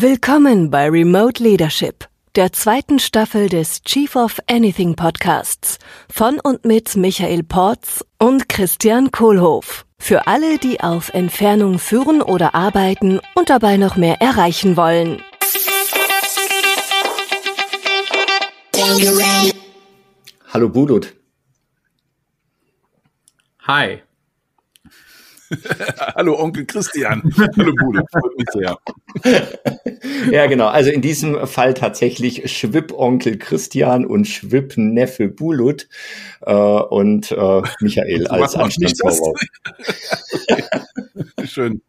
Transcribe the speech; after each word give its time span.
Willkommen 0.00 0.70
bei 0.70 0.88
Remote 0.88 1.42
Leadership, 1.42 2.08
der 2.36 2.52
zweiten 2.52 3.00
Staffel 3.00 3.48
des 3.48 3.82
Chief 3.82 4.14
of 4.14 4.38
Anything 4.48 4.94
Podcasts 4.94 5.80
von 6.08 6.38
und 6.38 6.64
mit 6.64 6.94
Michael 6.94 7.42
Porz 7.42 8.04
und 8.16 8.48
Christian 8.48 9.10
Kohlhoff. 9.10 9.86
Für 9.98 10.28
alle, 10.28 10.58
die 10.58 10.78
auf 10.78 11.08
Entfernung 11.08 11.80
führen 11.80 12.22
oder 12.22 12.54
arbeiten 12.54 13.18
und 13.34 13.50
dabei 13.50 13.76
noch 13.76 13.96
mehr 13.96 14.22
erreichen 14.22 14.76
wollen. 14.76 15.20
Hallo 20.52 20.68
Bulut. 20.68 21.12
Hi. 23.66 24.02
Hallo 26.14 26.38
Onkel 26.38 26.66
Christian. 26.66 27.22
Hallo 27.56 27.72
Bude, 27.74 28.02
freut 28.12 28.36
mich 28.36 28.48
sehr. 28.52 28.78
ja, 30.32 30.46
genau. 30.46 30.68
Also 30.68 30.90
in 30.90 31.00
diesem 31.00 31.46
Fall 31.46 31.74
tatsächlich 31.74 32.50
Schwipp-Onkel 32.50 33.38
Christian 33.38 34.04
und 34.04 34.26
Schwipp-Neffe 34.26 35.28
Bulut 35.28 35.88
äh, 36.42 36.52
und 36.52 37.32
äh, 37.32 37.62
Michael 37.80 38.26
als 38.28 38.54
Anstandsvoraus. 38.54 39.40
Schön. 41.44 41.82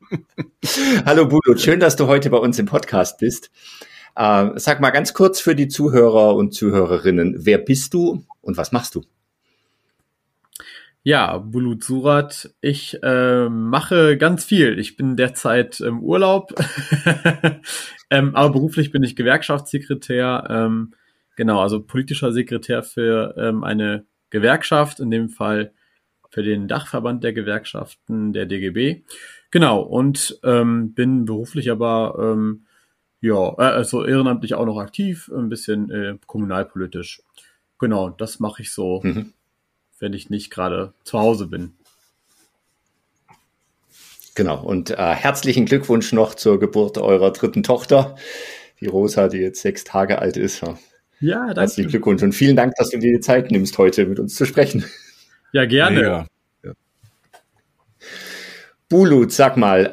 Hallo 1.06 1.28
Bulut, 1.28 1.60
schön, 1.60 1.80
dass 1.80 1.96
du 1.96 2.08
heute 2.08 2.30
bei 2.30 2.38
uns 2.38 2.60
im 2.60 2.66
Podcast 2.66 3.18
bist. 3.18 3.52
Äh, 4.16 4.52
sag 4.56 4.80
mal 4.80 4.92
ganz 4.92 5.14
kurz 5.14 5.40
für 5.40 5.56
die 5.56 5.68
Zuhörer 5.68 6.36
und 6.36 6.54
Zuhörerinnen, 6.54 7.36
wer 7.40 7.58
bist 7.58 7.94
du 7.94 8.24
und 8.42 8.58
was 8.58 8.72
machst 8.72 8.96
du? 8.96 9.04
Ja, 11.04 11.38
Bulut 11.38 11.84
Surat. 11.84 12.54
Ich 12.60 13.02
äh, 13.02 13.48
mache 13.48 14.18
ganz 14.18 14.44
viel. 14.44 14.78
Ich 14.80 14.98
bin 14.98 15.16
derzeit 15.16 15.80
im 15.80 16.04
Urlaub, 16.04 16.54
ähm, 18.10 18.36
aber 18.36 18.50
beruflich 18.52 18.92
bin 18.92 19.04
ich 19.04 19.16
Gewerkschaftssekretär. 19.16 20.46
Ähm, 20.50 20.94
genau, 21.38 21.62
also 21.62 21.82
politischer 21.82 22.34
Sekretär 22.34 22.84
für 22.84 23.34
ähm, 23.38 23.64
eine 23.64 24.06
Gewerkschaft, 24.30 25.00
in 25.00 25.10
dem 25.10 25.30
Fall 25.30 25.74
für 26.32 26.44
den 26.44 26.68
Dachverband 26.68 27.24
der 27.24 27.32
Gewerkschaften 27.32 28.34
der 28.34 28.46
DGB. 28.46 29.04
Genau, 29.52 29.82
und 29.82 30.38
ähm, 30.44 30.94
bin 30.94 31.24
beruflich 31.24 31.72
aber 31.72 32.18
ähm, 32.20 32.66
ja, 33.22 33.54
äh, 33.58 33.74
also 33.74 34.06
ehrenamtlich 34.06 34.54
auch 34.54 34.66
noch 34.66 34.80
aktiv, 34.80 35.32
ein 35.34 35.48
bisschen 35.48 35.90
äh, 35.92 36.18
kommunalpolitisch. 36.28 37.22
Genau, 37.80 38.10
das 38.10 38.42
mache 38.42 38.64
ich 38.64 38.74
so. 38.74 39.00
Mhm 39.02 39.34
wenn 40.00 40.14
ich 40.14 40.30
nicht 40.30 40.50
gerade 40.50 40.94
zu 41.04 41.20
Hause 41.20 41.48
bin. 41.48 41.74
Genau, 44.36 44.64
und 44.64 44.92
äh, 44.92 44.96
herzlichen 44.96 45.66
Glückwunsch 45.66 46.14
noch 46.14 46.34
zur 46.34 46.60
Geburt 46.60 46.98
eurer 46.98 47.32
dritten 47.32 47.64
Tochter, 47.64 48.16
die 48.80 48.88
Rosa, 48.88 49.28
die 49.28 49.40
jetzt 49.40 49.62
sechs 49.62 49.84
Tage 49.84 50.20
alt 50.20 50.38
ist. 50.38 50.62
Ja, 51.20 51.48
danke. 51.48 51.62
Herzlichen 51.62 51.90
Glückwunsch 51.90 52.24
und 52.24 52.32
vielen 52.32 52.56
Dank, 52.56 52.74
dass 52.76 52.90
du 52.90 53.00
dir 53.00 53.12
die 53.12 53.20
Zeit 53.20 53.52
nimmst, 53.52 53.78
heute 53.78 54.06
mit 54.06 54.20
uns 54.20 54.36
zu 54.36 54.46
sprechen. 54.46 54.86
Ja, 55.52 55.66
gerne. 55.66 56.02
Ja. 56.02 56.28
ja. 56.64 56.74
Bulut, 58.88 59.32
sag 59.32 59.58
mal, 59.58 59.88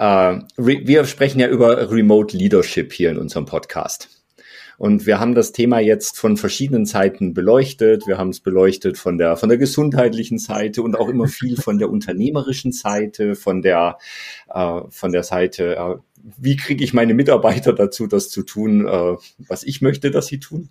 äh, 0.58 0.62
wir 0.86 1.04
sprechen 1.06 1.40
ja 1.40 1.48
über 1.48 1.90
Remote 1.90 2.36
Leadership 2.36 2.92
hier 2.92 3.10
in 3.10 3.18
unserem 3.18 3.46
Podcast. 3.46 4.15
Und 4.78 5.06
wir 5.06 5.20
haben 5.20 5.34
das 5.34 5.52
Thema 5.52 5.80
jetzt 5.80 6.18
von 6.18 6.36
verschiedenen 6.36 6.86
Seiten 6.86 7.34
beleuchtet. 7.34 8.06
Wir 8.06 8.18
haben 8.18 8.30
es 8.30 8.40
beleuchtet 8.40 8.98
von 8.98 9.18
der, 9.18 9.36
von 9.36 9.48
der 9.48 9.58
gesundheitlichen 9.58 10.38
Seite 10.38 10.82
und 10.82 10.96
auch 10.96 11.08
immer 11.08 11.28
viel 11.28 11.56
von 11.56 11.78
der 11.78 11.90
unternehmerischen 11.90 12.72
Seite, 12.72 13.34
von 13.34 13.62
der, 13.62 13.98
äh, 14.52 14.80
von 14.90 15.12
der 15.12 15.22
Seite, 15.22 15.76
äh, 15.76 15.96
wie 16.38 16.56
kriege 16.56 16.84
ich 16.84 16.92
meine 16.92 17.14
Mitarbeiter 17.14 17.72
dazu, 17.72 18.06
das 18.06 18.28
zu 18.28 18.42
tun, 18.42 18.86
äh, 18.86 19.16
was 19.38 19.62
ich 19.62 19.80
möchte, 19.80 20.10
dass 20.10 20.26
sie 20.26 20.40
tun. 20.40 20.70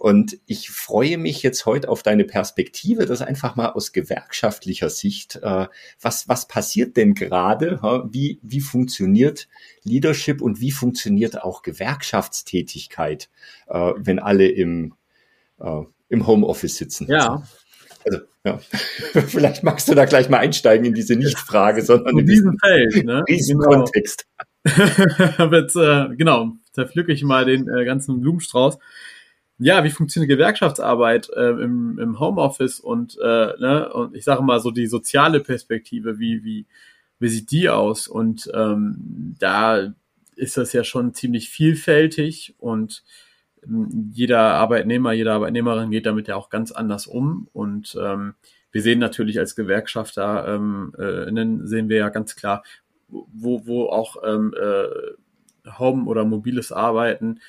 Und 0.00 0.38
ich 0.46 0.70
freue 0.70 1.18
mich 1.18 1.42
jetzt 1.42 1.66
heute 1.66 1.90
auf 1.90 2.02
deine 2.02 2.24
Perspektive, 2.24 3.04
das 3.04 3.20
einfach 3.20 3.56
mal 3.56 3.68
aus 3.68 3.92
gewerkschaftlicher 3.92 4.88
Sicht. 4.88 5.36
Äh, 5.42 5.66
was, 6.00 6.26
was 6.26 6.48
passiert 6.48 6.96
denn 6.96 7.12
gerade? 7.12 7.78
Wie, 8.10 8.38
wie 8.40 8.62
funktioniert 8.62 9.46
Leadership 9.84 10.40
und 10.40 10.58
wie 10.58 10.70
funktioniert 10.70 11.42
auch 11.42 11.60
Gewerkschaftstätigkeit, 11.60 13.28
äh, 13.68 13.92
wenn 13.98 14.18
alle 14.18 14.48
im, 14.48 14.94
äh, 15.60 15.82
im 16.08 16.26
Homeoffice 16.26 16.76
sitzen? 16.76 17.06
Ja. 17.06 17.46
Also, 18.06 18.20
ja. 18.46 18.58
Vielleicht 19.26 19.64
magst 19.64 19.86
du 19.86 19.94
da 19.94 20.06
gleich 20.06 20.30
mal 20.30 20.38
einsteigen 20.38 20.86
in 20.86 20.94
diese 20.94 21.14
Nicht-Frage, 21.14 21.82
sondern 21.82 22.16
in, 22.16 22.24
diesem 22.24 22.56
Feld, 22.58 23.04
ne? 23.04 23.22
riesen 23.28 23.58
genau. 23.58 23.82
Kontext. 23.82 24.26
jetzt, 24.64 25.76
äh, 25.76 26.08
genau, 26.16 26.52
zerpflücke 26.72 27.12
ich 27.12 27.22
mal 27.22 27.44
den 27.44 27.68
äh, 27.68 27.84
ganzen 27.84 28.22
Blumenstrauß 28.22 28.78
ja, 29.60 29.84
wie 29.84 29.90
funktioniert 29.90 30.30
Gewerkschaftsarbeit 30.30 31.30
äh, 31.36 31.50
im, 31.50 31.98
im 31.98 32.18
Homeoffice 32.18 32.80
und, 32.80 33.18
äh, 33.22 33.52
ne, 33.60 33.92
und 33.92 34.16
ich 34.16 34.24
sage 34.24 34.42
mal 34.42 34.58
so 34.58 34.70
die 34.70 34.86
soziale 34.86 35.40
Perspektive, 35.40 36.18
wie, 36.18 36.42
wie, 36.42 36.66
wie 37.18 37.28
sieht 37.28 37.50
die 37.50 37.68
aus? 37.68 38.08
Und 38.08 38.50
ähm, 38.54 39.34
da 39.38 39.92
ist 40.34 40.56
das 40.56 40.72
ja 40.72 40.82
schon 40.82 41.12
ziemlich 41.12 41.50
vielfältig 41.50 42.54
und 42.58 43.04
ähm, 43.62 44.10
jeder 44.14 44.54
Arbeitnehmer, 44.54 45.12
jede 45.12 45.32
Arbeitnehmerin 45.32 45.90
geht 45.90 46.06
damit 46.06 46.28
ja 46.28 46.36
auch 46.36 46.48
ganz 46.48 46.72
anders 46.72 47.06
um. 47.06 47.48
Und 47.52 47.96
ähm, 48.00 48.34
wir 48.72 48.80
sehen 48.80 48.98
natürlich 48.98 49.38
als 49.38 49.56
Gewerkschafter, 49.56 50.48
ähm, 50.48 50.94
äh, 50.98 51.66
sehen 51.66 51.90
wir 51.90 51.98
ja 51.98 52.08
ganz 52.08 52.34
klar, 52.34 52.64
wo, 53.08 53.66
wo 53.66 53.86
auch 53.90 54.16
ähm, 54.24 54.54
äh, 54.58 55.70
Home 55.78 56.06
oder 56.06 56.24
mobiles 56.24 56.72
Arbeiten 56.72 57.40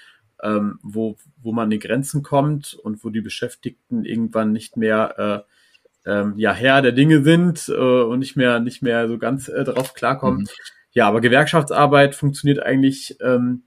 ähm, 0.43 0.79
wo, 0.81 1.17
wo 1.41 1.51
man 1.51 1.65
an 1.65 1.69
die 1.69 1.79
Grenzen 1.79 2.23
kommt 2.23 2.73
und 2.73 3.03
wo 3.03 3.09
die 3.09 3.21
Beschäftigten 3.21 4.05
irgendwann 4.05 4.51
nicht 4.51 4.77
mehr 4.77 5.45
äh, 6.05 6.09
ähm, 6.09 6.33
ja 6.37 6.53
Herr 6.53 6.81
der 6.81 6.91
Dinge 6.93 7.23
sind 7.23 7.69
äh, 7.69 8.01
und 8.01 8.19
nicht 8.19 8.35
mehr 8.35 8.59
nicht 8.59 8.81
mehr 8.81 9.07
so 9.07 9.17
ganz 9.17 9.47
äh, 9.47 9.63
darauf 9.63 9.93
klarkommen. 9.93 10.41
Mhm. 10.41 10.47
Ja, 10.93 11.07
aber 11.07 11.21
Gewerkschaftsarbeit 11.21 12.15
funktioniert 12.15 12.59
eigentlich 12.59 13.17
ähm, 13.21 13.63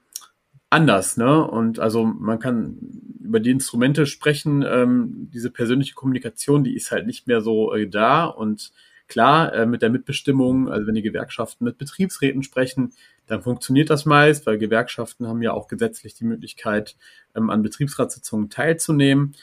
anders, 0.69 1.17
ne? 1.17 1.47
Und 1.47 1.79
also 1.79 2.05
man 2.05 2.39
kann 2.39 2.77
über 3.23 3.41
die 3.41 3.51
Instrumente 3.51 4.07
sprechen, 4.07 4.63
ähm, 4.69 5.31
diese 5.33 5.51
persönliche 5.51 5.95
Kommunikation, 5.95 6.65
die 6.65 6.75
ist 6.75 6.91
halt 6.91 7.07
nicht 7.07 7.27
mehr 7.27 7.41
so 7.41 7.73
äh, 7.73 7.89
da 7.89 8.27
und 8.27 8.73
klar, 9.07 9.53
äh, 9.55 9.67
mit 9.67 9.83
der 9.83 9.91
Mitbestimmung, 9.91 10.69
also 10.69 10.87
wenn 10.87 10.95
die 10.95 11.03
Gewerkschaften 11.03 11.65
mit 11.65 11.79
Betriebsräten 11.79 12.43
sprechen, 12.43 12.93
dann 13.27 13.43
funktioniert 13.43 13.91
das 13.91 14.05
meist, 14.05 14.47
weil 14.47 14.59
Gewerkschaften 14.59 15.27
haben 15.27 15.43
ja 15.43 15.53
auch 15.53 15.69
gesetzlich 15.69 16.15
die 16.15 16.25
Möglichkeit, 16.25 16.97
ähm, 17.35 17.51
an 17.51 17.63
Betriebsratssitzungen 17.63 18.51
teilzunehmen. 18.51 19.35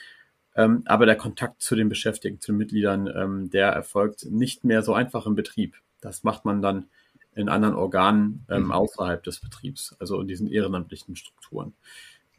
Ähm, 0.55 0.83
aber 0.85 1.05
der 1.05 1.15
Kontakt 1.15 1.61
zu 1.61 1.75
den 1.75 1.89
Beschäftigten, 1.89 2.41
zu 2.41 2.51
den 2.51 2.57
Mitgliedern, 2.57 3.07
ähm, 3.07 3.49
der 3.49 3.69
erfolgt 3.69 4.25
nicht 4.25 4.63
mehr 4.63 4.83
so 4.83 4.93
einfach 4.93 5.25
im 5.25 5.35
Betrieb. 5.35 5.75
Das 6.01 6.23
macht 6.23 6.45
man 6.45 6.61
dann 6.61 6.89
in 7.33 7.47
anderen 7.47 7.75
Organen 7.75 8.45
ähm, 8.49 8.65
mhm. 8.65 8.71
außerhalb 8.71 9.23
des 9.23 9.39
Betriebs, 9.39 9.95
also 9.99 10.19
in 10.19 10.27
diesen 10.27 10.47
ehrenamtlichen 10.47 11.15
Strukturen. 11.15 11.73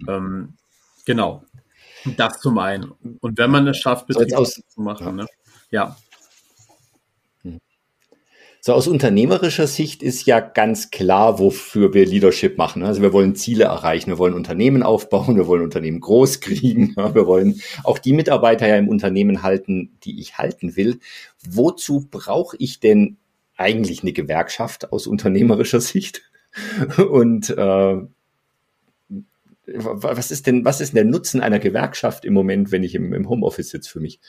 Ähm, 0.06 0.54
genau. 1.06 1.44
Das 2.16 2.40
zum 2.40 2.58
einen. 2.58 2.92
Und 3.20 3.38
wenn 3.38 3.50
man 3.50 3.66
es 3.66 3.78
schafft, 3.78 4.06
Betrieb 4.06 4.28
zu 4.28 4.80
machen, 4.80 5.06
ja. 5.06 5.12
ne? 5.12 5.26
ja, 5.70 5.96
so 8.64 8.74
aus 8.74 8.86
unternehmerischer 8.86 9.66
Sicht 9.66 10.04
ist 10.04 10.24
ja 10.24 10.38
ganz 10.38 10.92
klar, 10.92 11.40
wofür 11.40 11.94
wir 11.94 12.06
Leadership 12.06 12.58
machen. 12.58 12.84
Also 12.84 13.02
wir 13.02 13.12
wollen 13.12 13.34
Ziele 13.34 13.64
erreichen, 13.64 14.08
wir 14.08 14.18
wollen 14.18 14.34
Unternehmen 14.34 14.84
aufbauen, 14.84 15.34
wir 15.34 15.48
wollen 15.48 15.64
Unternehmen 15.64 15.98
groß 15.98 16.38
kriegen, 16.38 16.94
wir 16.96 17.26
wollen 17.26 17.60
auch 17.82 17.98
die 17.98 18.12
Mitarbeiter 18.12 18.68
ja 18.68 18.76
im 18.76 18.88
Unternehmen 18.88 19.42
halten, 19.42 19.98
die 20.04 20.20
ich 20.20 20.38
halten 20.38 20.76
will. 20.76 21.00
Wozu 21.44 22.06
brauche 22.08 22.56
ich 22.60 22.78
denn 22.78 23.16
eigentlich 23.56 24.02
eine 24.02 24.12
Gewerkschaft 24.12 24.92
aus 24.92 25.08
unternehmerischer 25.08 25.80
Sicht? 25.80 26.22
Und 26.98 27.50
äh, 27.50 27.96
was 29.66 30.30
ist 30.30 30.46
denn, 30.46 30.64
was 30.64 30.80
ist 30.80 30.94
denn 30.94 31.02
der 31.02 31.12
Nutzen 31.12 31.40
einer 31.40 31.58
Gewerkschaft 31.58 32.24
im 32.24 32.32
Moment, 32.32 32.70
wenn 32.70 32.84
ich 32.84 32.94
im, 32.94 33.12
im 33.12 33.28
Homeoffice 33.28 33.70
sitze 33.70 33.90
für 33.90 34.00
mich? 34.00 34.20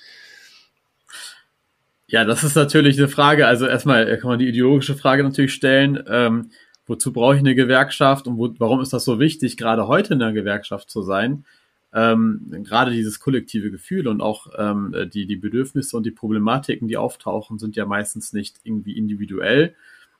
Ja, 2.13 2.25
das 2.25 2.43
ist 2.43 2.55
natürlich 2.55 2.99
eine 2.99 3.07
Frage. 3.07 3.47
Also 3.47 3.65
erstmal 3.65 4.19
kann 4.19 4.29
man 4.29 4.37
die 4.37 4.47
ideologische 4.47 4.93
Frage 4.93 5.23
natürlich 5.23 5.51
stellen. 5.51 6.03
Ähm, 6.05 6.51
wozu 6.85 7.11
brauche 7.11 7.33
ich 7.33 7.39
eine 7.39 7.55
Gewerkschaft 7.55 8.27
und 8.27 8.37
wo, 8.37 8.53
warum 8.59 8.81
ist 8.81 8.93
das 8.93 9.03
so 9.03 9.19
wichtig, 9.19 9.57
gerade 9.57 9.87
heute 9.87 10.13
in 10.13 10.19
der 10.19 10.31
Gewerkschaft 10.31 10.91
zu 10.91 11.01
sein? 11.01 11.43
Ähm, 11.91 12.45
gerade 12.63 12.91
dieses 12.91 13.19
kollektive 13.19 13.71
Gefühl 13.71 14.07
und 14.07 14.21
auch 14.21 14.45
ähm, 14.55 14.93
die, 15.11 15.25
die 15.25 15.37
Bedürfnisse 15.37 15.97
und 15.97 16.05
die 16.05 16.11
Problematiken, 16.11 16.87
die 16.87 16.97
auftauchen, 16.97 17.57
sind 17.57 17.75
ja 17.75 17.87
meistens 17.87 18.31
nicht 18.31 18.57
irgendwie 18.63 18.95
individuell, 18.95 19.73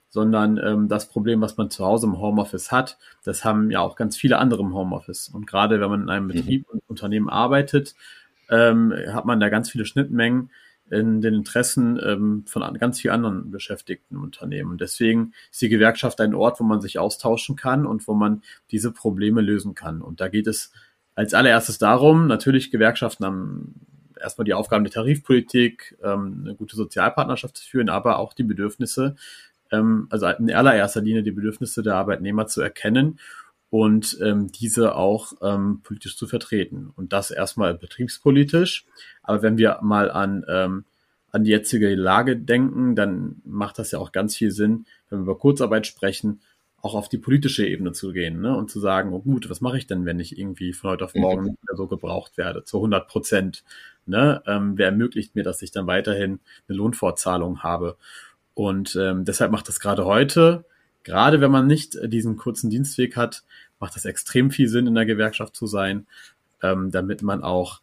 sondern 0.10 0.58
ähm, 0.58 0.88
das 0.88 1.08
Problem, 1.08 1.42
was 1.42 1.58
man 1.58 1.70
zu 1.70 1.86
Hause 1.86 2.08
im 2.08 2.18
Homeoffice 2.18 2.72
hat, 2.72 2.98
das 3.24 3.46
haben 3.46 3.70
ja 3.70 3.82
auch 3.82 3.96
ganz 3.96 4.18
viele 4.18 4.40
andere 4.40 4.64
im 4.64 4.74
Homeoffice. 4.74 5.30
Und 5.30 5.46
gerade 5.46 5.80
wenn 5.80 5.92
man 5.92 6.02
in 6.02 6.10
einem 6.10 6.26
mhm. 6.26 6.32
Betrieb 6.32 6.70
und 6.70 6.82
Unternehmen 6.88 7.30
arbeitet, 7.30 7.94
ähm, 8.50 8.92
hat 9.12 9.26
man 9.26 9.40
da 9.40 9.50
ganz 9.50 9.70
viele 9.70 9.86
Schnittmengen 9.86 10.50
in 10.90 11.22
den 11.22 11.34
Interessen 11.34 12.00
ähm, 12.04 12.44
von 12.48 12.62
ganz 12.78 13.00
vielen 13.00 13.16
anderen 13.16 13.52
beschäftigten 13.52 14.18
Unternehmen. 14.18 14.78
Deswegen 14.78 15.34
ist 15.52 15.62
die 15.62 15.70
Gewerkschaft 15.70 16.20
ein 16.22 16.36
Ort, 16.36 16.60
wo 16.60 16.64
man 16.64 16.82
sich 16.82 17.00
austauschen 17.00 17.56
kann 17.56 17.86
und 17.86 18.08
wo 18.08 18.14
man 18.14 18.42
diese 18.72 18.92
Probleme 18.92 19.42
lösen 19.42 19.76
kann. 19.76 20.02
Und 20.02 20.22
da 20.22 20.28
geht 20.28 20.48
es 20.48 20.72
als 21.16 21.34
allererstes 21.34 21.78
darum, 21.78 22.28
natürlich 22.28 22.72
Gewerkschaften 22.72 23.26
haben 23.26 23.86
erstmal 24.20 24.46
die 24.46 24.54
Aufgaben 24.54 24.84
der 24.84 24.94
Tarifpolitik, 24.94 25.98
ähm, 26.04 26.42
eine 26.44 26.56
gute 26.56 26.76
Sozialpartnerschaft 26.76 27.58
zu 27.58 27.66
führen, 27.68 27.90
aber 27.90 28.20
auch 28.20 28.34
die 28.34 28.44
Bedürfnisse, 28.44 29.16
ähm, 29.72 30.08
also 30.10 30.28
in 30.28 30.52
allererster 30.52 31.02
Linie 31.02 31.24
die 31.24 31.32
Bedürfnisse 31.32 31.84
der 31.84 31.96
Arbeitnehmer 31.96 32.48
zu 32.48 32.62
erkennen 32.62 33.20
und 33.74 34.20
ähm, 34.22 34.52
diese 34.52 34.94
auch 34.94 35.34
ähm, 35.42 35.82
politisch 35.82 36.16
zu 36.16 36.28
vertreten. 36.28 36.94
Und 36.96 37.12
das 37.12 37.32
erstmal 37.32 37.74
betriebspolitisch. 37.74 38.86
Aber 39.24 39.42
wenn 39.42 39.58
wir 39.58 39.80
mal 39.82 40.12
an, 40.12 40.46
ähm, 40.48 40.86
an 41.32 41.44
die 41.44 41.50
jetzige 41.50 41.96
Lage 41.96 42.38
denken, 42.38 42.96
dann 42.96 43.42
macht 43.44 43.80
das 43.80 43.90
ja 43.90 43.98
auch 43.98 44.12
ganz 44.12 44.36
viel 44.36 44.52
Sinn, 44.52 44.86
wenn 45.10 45.22
wir 45.22 45.24
über 45.24 45.40
Kurzarbeit 45.40 45.88
sprechen, 45.88 46.42
auch 46.84 46.94
auf 46.94 47.10
die 47.10 47.18
politische 47.18 47.66
Ebene 47.66 47.94
zu 47.94 48.12
gehen 48.12 48.42
ne? 48.42 48.56
und 48.56 48.70
zu 48.70 48.80
sagen, 48.80 49.12
oh 49.12 49.22
gut, 49.22 49.50
was 49.50 49.60
mache 49.60 49.80
ich 49.80 49.88
denn, 49.88 50.06
wenn 50.06 50.20
ich 50.20 50.38
irgendwie 50.38 50.74
von 50.74 50.92
heute 50.92 51.06
auf 51.06 51.16
morgen 51.16 51.46
nicht 51.46 51.68
mehr 51.68 51.76
so 51.76 51.88
gebraucht 51.88 52.38
werde, 52.38 52.64
zu 52.64 52.78
100 52.78 53.08
Prozent? 53.08 53.64
Ne? 54.06 54.44
Ähm, 54.46 54.74
wer 54.78 54.90
ermöglicht 54.90 55.34
mir, 55.34 55.44
dass 55.44 55.64
ich 55.64 55.72
dann 55.72 55.88
weiterhin 55.88 56.42
eine 56.70 56.78
Lohnfortzahlung 56.78 57.64
habe? 57.64 57.98
Und 58.54 58.96
ähm, 59.02 59.26
deshalb 59.26 59.52
macht 59.52 59.68
das 59.68 59.80
gerade 59.80 60.06
heute 60.06 60.64
gerade 61.04 61.42
wenn 61.42 61.52
man 61.52 61.68
nicht 61.68 61.96
äh, 61.96 62.10
diesen 62.10 62.38
kurzen 62.38 62.70
Dienstweg 62.70 63.16
hat, 63.16 63.44
macht 63.80 63.96
das 63.96 64.06
extrem 64.06 64.52
viel 64.52 64.68
Sinn, 64.68 64.88
in 64.88 64.96
der 64.96 65.06
Gewerkschaft 65.06 65.56
zu 65.56 65.68
sein, 65.68 66.08
ähm, 66.62 66.92
damit 66.92 67.22
man 67.22 67.44
auch 67.44 67.82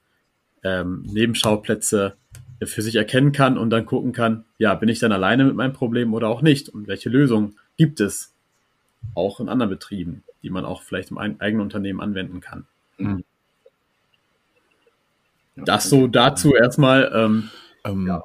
ähm, 0.63 1.03
Nebenschauplätze 1.03 2.17
für 2.63 2.83
sich 2.83 2.97
erkennen 2.97 3.33
kann 3.33 3.57
und 3.57 3.71
dann 3.71 3.87
gucken 3.87 4.13
kann, 4.13 4.45
ja, 4.59 4.75
bin 4.75 4.89
ich 4.89 4.99
dann 4.99 5.13
alleine 5.13 5.45
mit 5.45 5.55
meinem 5.55 5.73
Problem 5.73 6.13
oder 6.13 6.29
auch 6.29 6.43
nicht? 6.43 6.69
Und 6.69 6.89
welche 6.89 7.09
Lösungen 7.09 7.57
gibt 7.77 8.01
es 8.01 8.35
auch 9.15 9.41
in 9.41 9.49
anderen 9.49 9.71
Betrieben, 9.71 10.23
die 10.43 10.51
man 10.51 10.65
auch 10.65 10.83
vielleicht 10.83 11.11
im 11.11 11.19
eigenen 11.19 11.61
Unternehmen 11.61 12.01
anwenden 12.01 12.41
kann? 12.41 12.67
Mhm. 12.99 13.25
Das 15.57 15.89
so 15.89 16.07
dazu 16.07 16.55
erstmal. 16.55 17.11
Ähm, 17.15 17.51
ähm, 17.85 18.07
ja. 18.07 18.23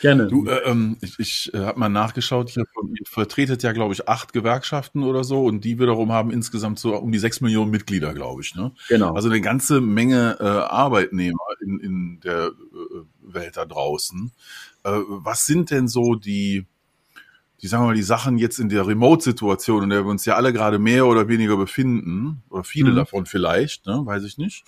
Gerne. 0.00 0.26
Du, 0.28 0.46
äh, 0.46 0.58
ähm, 0.64 0.96
ich, 1.00 1.18
ich 1.18 1.54
äh, 1.54 1.58
habe 1.58 1.78
mal 1.78 1.88
nachgeschaut, 1.88 2.50
hier 2.50 2.64
ihr 2.64 3.06
vertretet 3.06 3.62
ja, 3.62 3.72
glaube 3.72 3.94
ich, 3.94 4.08
acht 4.08 4.32
Gewerkschaften 4.32 5.02
oder 5.02 5.24
so 5.24 5.44
und 5.44 5.64
die 5.64 5.78
wiederum 5.78 6.12
haben 6.12 6.30
insgesamt 6.30 6.78
so 6.78 6.96
um 6.96 7.12
die 7.12 7.18
sechs 7.18 7.40
Millionen 7.40 7.70
Mitglieder, 7.70 8.12
glaube 8.12 8.42
ich. 8.42 8.54
Ne? 8.54 8.72
Genau. 8.88 9.14
Also 9.14 9.28
eine 9.28 9.40
ganze 9.40 9.80
Menge 9.80 10.36
äh, 10.40 10.44
Arbeitnehmer 10.44 11.38
in, 11.62 11.80
in 11.80 12.20
der 12.20 12.46
äh, 12.46 12.52
Welt 13.22 13.56
da 13.56 13.64
draußen. 13.64 14.32
Äh, 14.84 14.90
was 15.08 15.46
sind 15.46 15.70
denn 15.70 15.88
so 15.88 16.14
die, 16.14 16.66
die 17.62 17.66
sagen 17.66 17.84
wir 17.84 17.88
mal, 17.88 17.94
die 17.94 18.02
Sachen 18.02 18.38
jetzt 18.38 18.58
in 18.58 18.68
der 18.68 18.86
Remote-Situation, 18.86 19.84
in 19.84 19.90
der 19.90 20.04
wir 20.04 20.10
uns 20.10 20.24
ja 20.26 20.34
alle 20.34 20.52
gerade 20.52 20.78
mehr 20.78 21.06
oder 21.06 21.28
weniger 21.28 21.56
befinden, 21.56 22.42
oder 22.50 22.64
viele 22.64 22.90
mhm. 22.92 22.96
davon 22.96 23.26
vielleicht, 23.26 23.86
ne, 23.86 24.02
weiß 24.04 24.24
ich 24.24 24.36
nicht. 24.36 24.64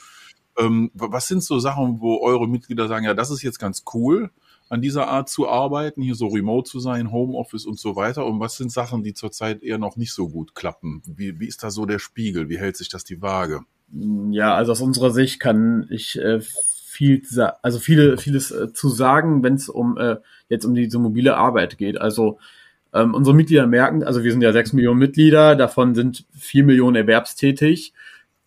Ähm, 0.59 0.91
was 0.95 1.29
sind 1.29 1.43
so 1.43 1.59
Sachen, 1.59 2.01
wo 2.01 2.21
eure 2.21 2.49
Mitglieder 2.49 2.89
sagen, 2.89 3.05
ja, 3.05 3.15
das 3.15 3.31
ist 3.31 3.43
jetzt 3.43 3.59
ganz 3.59 3.85
cool, 3.95 4.31
an 4.69 4.83
dieser 4.83 5.09
Art 5.09 5.29
zu 5.29 5.49
arbeiten, 5.49 6.03
hier 6.03 6.15
so 6.15 6.29
remote 6.29 6.69
zu 6.69 6.81
sein, 6.81 7.11
Homeoffice 7.11 7.67
und 7.67 7.79
so 7.79 7.97
weiter? 7.97 8.27
Und 8.27 8.41
was 8.41 8.57
sind 8.57 8.71
Sachen, 8.71 9.03
die 9.03 9.15
zurzeit 9.15 9.63
eher 9.63 9.79
noch 9.79 9.97
nicht 9.97 10.13
so 10.13 10.29
gut 10.29 10.55
klappen? 10.55 11.03
Wie, 11.07 11.41
wie 11.41 11.47
ist 11.47 11.63
da 11.63 11.71
so 11.71 11.87
der 11.87 11.99
Spiegel? 11.99 12.49
Wie 12.49 12.59
hält 12.59 12.77
sich 12.77 12.89
das 12.89 13.05
die 13.05 13.23
Waage? 13.23 13.61
Ja, 14.31 14.55
also 14.55 14.73
aus 14.73 14.81
unserer 14.81 15.11
Sicht 15.11 15.41
kann 15.41 15.87
ich 15.91 16.19
äh, 16.19 16.41
viel, 16.41 17.23
also 17.63 17.79
viele, 17.79 18.19
vieles 18.19 18.51
äh, 18.51 18.73
zu 18.73 18.89
sagen, 18.89 19.43
wenn 19.43 19.55
es 19.55 19.69
um 19.69 19.97
äh, 19.97 20.17
jetzt 20.49 20.65
um 20.65 20.75
diese 20.75 20.99
mobile 20.99 21.37
Arbeit 21.37 21.79
geht. 21.79 22.01
Also 22.01 22.39
ähm, 22.93 23.15
unsere 23.15 23.37
Mitglieder 23.37 23.67
merken, 23.67 24.03
also 24.03 24.25
wir 24.25 24.33
sind 24.33 24.43
ja 24.43 24.53
sechs 24.53 24.73
Millionen 24.73 24.99
Mitglieder, 24.99 25.57
davon 25.57 25.95
sind 25.95 26.27
vier 26.37 26.65
Millionen 26.65 26.97
erwerbstätig. 26.97 27.93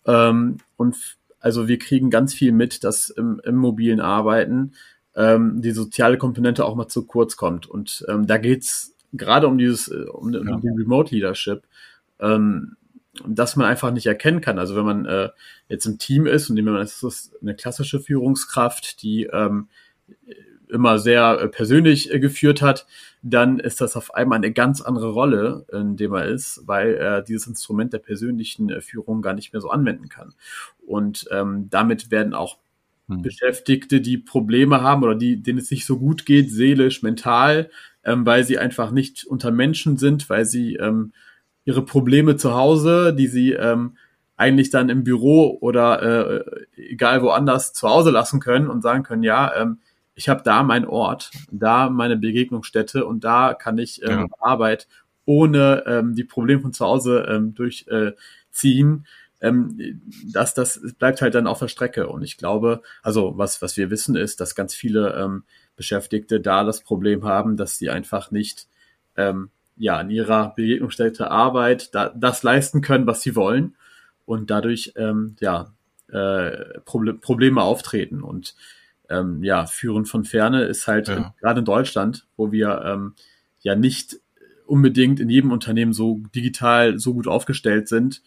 Ähm, 0.06 0.58
und 0.76 0.96
also 1.40 1.68
wir 1.68 1.78
kriegen 1.78 2.10
ganz 2.10 2.34
viel 2.34 2.52
mit, 2.52 2.84
dass 2.84 3.10
im, 3.10 3.40
im 3.44 3.56
mobilen 3.56 4.00
Arbeiten 4.00 4.72
ähm, 5.16 5.60
die 5.62 5.72
soziale 5.72 6.18
Komponente 6.18 6.64
auch 6.64 6.74
mal 6.74 6.88
zu 6.88 7.06
kurz 7.06 7.36
kommt. 7.36 7.66
Und 7.66 8.04
ähm, 8.08 8.26
da 8.26 8.38
geht's 8.38 8.94
gerade 9.12 9.46
um 9.46 9.58
dieses, 9.58 9.88
äh, 9.88 10.04
um, 10.04 10.34
um 10.34 10.48
ja. 10.48 10.56
den 10.56 10.74
Remote 10.76 11.14
Leadership, 11.14 11.64
ähm, 12.20 12.76
dass 13.26 13.56
man 13.56 13.66
einfach 13.66 13.90
nicht 13.90 14.06
erkennen 14.06 14.40
kann. 14.40 14.58
Also 14.58 14.74
wenn 14.74 14.84
man 14.84 15.06
äh, 15.06 15.28
jetzt 15.68 15.86
im 15.86 15.98
Team 15.98 16.26
ist 16.26 16.48
und 16.48 16.62
man 16.62 16.80
ist 16.80 17.32
eine 17.42 17.54
klassische 17.54 18.00
Führungskraft, 18.00 19.02
die 19.02 19.24
ähm, 19.24 19.68
immer 20.72 20.98
sehr 20.98 21.38
äh, 21.38 21.48
persönlich 21.48 22.12
äh, 22.12 22.18
geführt 22.18 22.62
hat, 22.62 22.86
dann 23.22 23.60
ist 23.60 23.80
das 23.80 23.96
auf 23.96 24.14
einmal 24.14 24.36
eine 24.36 24.52
ganz 24.52 24.80
andere 24.80 25.10
Rolle, 25.10 25.66
in 25.70 25.96
dem 25.96 26.14
er 26.14 26.24
ist, 26.24 26.62
weil 26.66 26.94
er 26.94 27.22
dieses 27.22 27.46
Instrument 27.46 27.92
der 27.92 27.98
persönlichen 27.98 28.70
äh, 28.70 28.80
Führung 28.80 29.22
gar 29.22 29.34
nicht 29.34 29.52
mehr 29.52 29.60
so 29.60 29.70
anwenden 29.70 30.08
kann. 30.08 30.34
Und 30.86 31.28
ähm, 31.30 31.68
damit 31.70 32.10
werden 32.10 32.34
auch 32.34 32.58
hm. 33.16 33.22
Beschäftigte, 33.22 34.00
die 34.00 34.18
Probleme 34.18 34.82
haben 34.82 35.02
oder 35.02 35.14
die, 35.14 35.42
denen 35.42 35.58
es 35.58 35.70
nicht 35.70 35.86
so 35.86 35.98
gut 35.98 36.26
geht, 36.26 36.50
seelisch, 36.50 37.02
mental, 37.02 37.70
ähm, 38.04 38.26
weil 38.26 38.44
sie 38.44 38.58
einfach 38.58 38.90
nicht 38.90 39.24
unter 39.24 39.50
Menschen 39.50 39.96
sind, 39.96 40.28
weil 40.30 40.44
sie 40.44 40.74
ähm, 40.76 41.12
ihre 41.64 41.84
Probleme 41.84 42.36
zu 42.36 42.54
Hause, 42.54 43.14
die 43.14 43.28
sie 43.28 43.52
ähm, 43.52 43.96
eigentlich 44.36 44.70
dann 44.70 44.88
im 44.88 45.04
Büro 45.04 45.56
oder 45.60 46.02
äh, 46.02 46.44
egal 46.76 47.22
woanders 47.22 47.72
zu 47.72 47.88
Hause 47.88 48.10
lassen 48.10 48.40
können 48.40 48.68
und 48.68 48.82
sagen 48.82 49.04
können, 49.04 49.22
ja, 49.22 49.52
ähm, 49.54 49.78
ich 50.14 50.28
habe 50.28 50.42
da 50.42 50.62
meinen 50.62 50.84
Ort, 50.84 51.30
da 51.50 51.88
meine 51.88 52.16
Begegnungsstätte 52.16 53.06
und 53.06 53.24
da 53.24 53.54
kann 53.54 53.78
ich 53.78 54.02
ähm, 54.02 54.10
ja. 54.10 54.26
Arbeit 54.40 54.88
ohne 55.24 55.84
ähm, 55.86 56.14
die 56.14 56.24
Probleme 56.24 56.60
von 56.60 56.72
zu 56.72 56.84
Hause 56.84 57.26
ähm, 57.28 57.54
durchziehen. 57.54 59.06
Äh, 59.06 59.08
ähm, 59.42 60.00
das, 60.32 60.54
das 60.54 60.80
bleibt 60.98 61.20
halt 61.20 61.34
dann 61.34 61.48
auf 61.48 61.58
der 61.58 61.68
Strecke. 61.68 62.08
Und 62.08 62.22
ich 62.22 62.38
glaube, 62.38 62.80
also 63.02 63.36
was, 63.36 63.60
was 63.60 63.76
wir 63.76 63.90
wissen 63.90 64.16
ist, 64.16 64.40
dass 64.40 64.54
ganz 64.54 64.74
viele 64.74 65.14
ähm, 65.14 65.42
Beschäftigte 65.76 66.40
da 66.40 66.64
das 66.64 66.80
Problem 66.80 67.24
haben, 67.24 67.56
dass 67.56 67.76
sie 67.76 67.90
einfach 67.90 68.30
nicht 68.30 68.68
ähm, 69.16 69.50
ja 69.76 69.98
an 69.98 70.10
ihrer 70.10 70.54
Begegnungsstätte 70.54 71.30
Arbeit 71.30 71.94
da, 71.94 72.10
das 72.10 72.42
leisten 72.44 72.82
können, 72.82 73.06
was 73.06 73.22
sie 73.22 73.34
wollen 73.34 73.74
und 74.24 74.50
dadurch 74.50 74.92
ähm, 74.96 75.34
ja 75.40 75.72
äh, 76.08 76.78
Proble 76.84 77.14
Probleme 77.14 77.62
auftreten 77.62 78.22
und 78.22 78.54
ähm, 79.08 79.42
ja 79.42 79.66
führen 79.66 80.04
von 80.04 80.24
ferne 80.24 80.62
ist 80.64 80.86
halt 80.86 81.08
ja. 81.08 81.34
gerade 81.40 81.60
in 81.60 81.64
Deutschland, 81.64 82.26
wo 82.36 82.52
wir 82.52 82.82
ähm, 82.84 83.14
ja 83.60 83.74
nicht 83.74 84.20
unbedingt 84.66 85.18
in 85.18 85.28
jedem 85.28 85.50
Unternehmen 85.50 85.92
so 85.92 86.20
digital 86.32 86.98
so 86.98 87.14
gut 87.14 87.26
aufgestellt 87.26 87.88
sind 87.88 88.22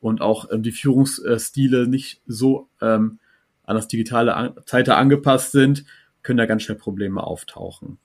und 0.00 0.20
auch 0.20 0.50
ähm, 0.50 0.62
die 0.62 0.72
Führungsstile 0.72 1.86
nicht 1.86 2.22
so 2.26 2.68
ähm, 2.80 3.18
an 3.64 3.76
das 3.76 3.88
digitale 3.88 4.34
an 4.34 4.54
Zeitalter 4.66 4.96
angepasst 4.96 5.52
sind, 5.52 5.84
können 6.22 6.38
da 6.38 6.46
ganz 6.46 6.62
schnell 6.62 6.78
Probleme 6.78 7.22
auftauchen. 7.22 7.98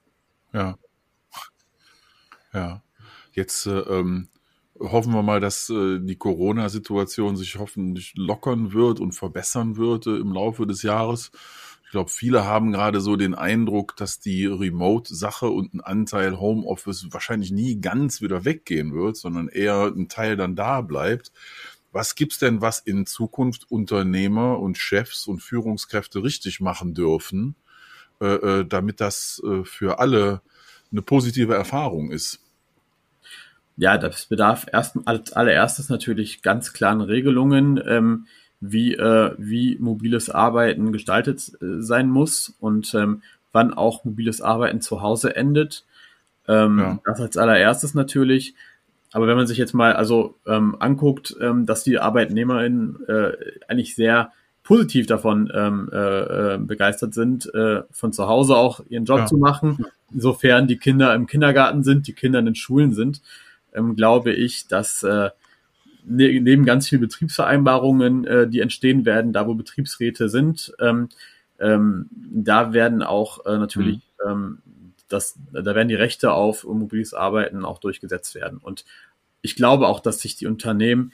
Ja. 0.54 0.78
Ja. 2.54 2.82
Jetzt 3.34 3.66
äh, 3.66 3.80
ähm, 3.80 4.30
hoffen 4.80 5.14
wir 5.14 5.24
mal, 5.24 5.40
dass 5.40 5.70
äh, 5.70 6.00
die 6.00 6.16
Corona-Situation 6.16 7.36
sich 7.36 7.58
hoffentlich 7.58 8.14
lockern 8.16 8.74
wird 8.74 9.00
und 9.00 9.14
verbessern 9.14 9.78
wird 9.78 10.08
äh, 10.08 10.18
im 10.18 10.32
Laufe 10.32 10.66
des 10.66 10.82
Jahres. 10.84 11.32
Ich 11.86 11.92
glaube, 11.92 12.10
viele 12.10 12.46
haben 12.46 12.72
gerade 12.72 13.00
so 13.00 13.16
den 13.16 13.36
Eindruck, 13.36 13.96
dass 13.96 14.20
die 14.20 14.46
Remote-Sache 14.46 15.50
und 15.50 15.74
ein 15.74 15.82
Anteil 15.82 16.40
Homeoffice 16.40 17.08
wahrscheinlich 17.12 17.52
nie 17.52 17.80
ganz 17.80 18.22
wieder 18.22 18.44
weggehen 18.44 18.94
wird, 18.94 19.18
sondern 19.18 19.48
eher 19.48 19.94
ein 19.96 20.10
Teil 20.10 20.36
dann 20.36 20.56
da 20.56 20.82
bleibt. 20.82 21.32
Was 21.96 22.16
gibt's 22.16 22.40
denn, 22.40 22.60
was 22.60 22.80
in 22.80 23.06
Zukunft 23.06 23.72
Unternehmer 23.72 24.60
und 24.60 24.78
Chefs 24.78 25.28
und 25.28 25.40
Führungskräfte 25.40 26.22
richtig 26.24 26.60
machen 26.60 26.94
dürfen, 26.94 27.56
äh, 28.20 28.26
äh, 28.26 28.66
damit 28.66 29.00
das 29.00 29.42
äh, 29.46 29.64
für 29.64 29.98
alle 29.98 30.42
eine 30.92 31.02
positive 31.02 31.56
Erfahrung 31.56 32.12
ist? 32.12 32.42
Ja, 33.78 33.98
das 33.98 34.26
bedarf 34.26 34.66
erst 34.70 34.98
als 35.06 35.32
allererstes 35.32 35.88
natürlich 35.88 36.42
ganz 36.42 36.74
klaren 36.74 37.00
Regelungen, 37.00 37.82
ähm, 37.88 38.28
wie, 38.60 38.96
äh, 38.96 39.34
wie 39.38 39.78
mobiles 39.80 40.30
Arbeiten 40.30 40.92
gestaltet 40.92 41.50
äh, 41.62 41.82
sein 41.82 42.10
muss 42.10 42.54
und 42.60 42.94
ähm, 42.94 43.22
wann 43.54 43.74
auch 43.74 44.04
mobiles 44.04 44.42
Arbeiten 44.42 44.82
zu 44.82 45.02
Hause 45.02 45.38
endet. 45.38 45.86
Ähm, 46.50 46.78
ja. 46.78 47.00
Das 47.06 47.22
als 47.22 47.38
allererstes 47.38 47.94
natürlich. 47.94 48.54
Aber 49.16 49.28
wenn 49.28 49.38
man 49.38 49.48
sich 49.48 49.58
jetzt 49.58 49.74
mal 49.74 49.94
also 49.94 50.36
ähm, 50.46 50.76
anguckt, 50.78 51.38
ähm, 51.40 51.66
dass 51.66 51.86
die 51.86 52.00
ArbeitnehmerInnen 52.00 53.00
äh, 53.08 53.32
eigentlich 53.66 53.96
sehr 53.96 54.34
positiv 54.62 55.08
davon 55.08 55.50
ähm, 55.56 55.90
äh, 55.94 56.56
äh, 56.56 56.58
begeistert 56.58 57.14
sind, 57.14 57.46
äh, 57.54 57.84
von 57.92 58.12
zu 58.12 58.28
Hause 58.28 58.58
auch 58.58 58.82
ihren 58.90 59.06
Job 59.06 59.20
ja. 59.20 59.26
zu 59.26 59.38
machen, 59.38 59.86
insofern 60.14 60.68
die 60.68 60.76
Kinder 60.76 61.16
im 61.16 61.28
Kindergarten 61.28 61.82
sind, 61.82 62.08
die 62.08 62.12
Kinder 62.12 62.40
in 62.40 62.46
den 62.46 62.56
Schulen 62.56 62.94
sind, 62.94 63.22
ähm, 63.74 63.96
glaube 63.96 64.34
ich, 64.34 64.68
dass 64.68 65.02
äh, 65.04 65.30
ne, 66.04 66.42
neben 66.42 66.66
ganz 66.66 66.90
vielen 66.90 67.00
Betriebsvereinbarungen, 67.00 68.26
äh, 68.26 68.50
die 68.50 68.60
entstehen 68.60 69.06
werden, 69.06 69.32
da 69.32 69.48
wo 69.48 69.54
Betriebsräte 69.54 70.28
sind, 70.28 70.74
ähm, 70.82 71.08
ähm, 71.62 72.10
da 72.12 72.74
werden 72.74 73.02
auch 73.02 73.46
äh, 73.46 73.58
natürlich 73.58 74.02
mhm. 74.26 74.30
ähm, 74.30 74.58
das, 75.08 75.38
da 75.52 75.76
werden 75.76 75.88
die 75.88 75.96
Rechte 75.96 76.34
auf 76.34 76.64
mobiles 76.64 77.14
Arbeiten 77.14 77.66
auch 77.66 77.80
durchgesetzt 77.80 78.36
werden. 78.36 78.58
Und 78.58 78.86
ich 79.42 79.56
glaube 79.56 79.88
auch, 79.88 80.00
dass 80.00 80.20
sich 80.20 80.36
die 80.36 80.48
Unternehmen, 80.48 81.14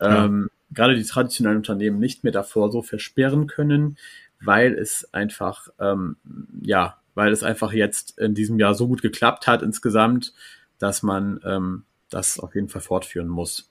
ähm, 0.00 0.50
ja. 0.50 0.74
gerade 0.74 0.94
die 0.94 1.04
traditionellen 1.04 1.58
Unternehmen, 1.58 1.98
nicht 1.98 2.24
mehr 2.24 2.32
davor 2.32 2.70
so 2.70 2.82
versperren 2.82 3.46
können, 3.46 3.96
weil 4.42 4.74
es 4.74 5.12
einfach, 5.12 5.68
ähm, 5.78 6.16
ja, 6.62 6.98
weil 7.14 7.32
es 7.32 7.42
einfach 7.42 7.72
jetzt 7.72 8.18
in 8.18 8.34
diesem 8.34 8.58
Jahr 8.58 8.74
so 8.74 8.88
gut 8.88 9.02
geklappt 9.02 9.46
hat 9.46 9.62
insgesamt, 9.62 10.32
dass 10.78 11.02
man 11.02 11.40
ähm, 11.44 11.84
das 12.08 12.38
auf 12.38 12.54
jeden 12.54 12.68
Fall 12.68 12.82
fortführen 12.82 13.28
muss. 13.28 13.70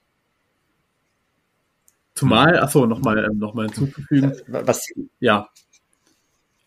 Zumal, 2.16 2.60
achso, 2.60 2.86
nochmal 2.86 3.26
ähm, 3.26 3.38
noch 3.38 3.54
mal 3.54 3.68
hinzuzufügen. 3.68 4.34
Was? 4.48 4.92
Ja. 5.20 5.50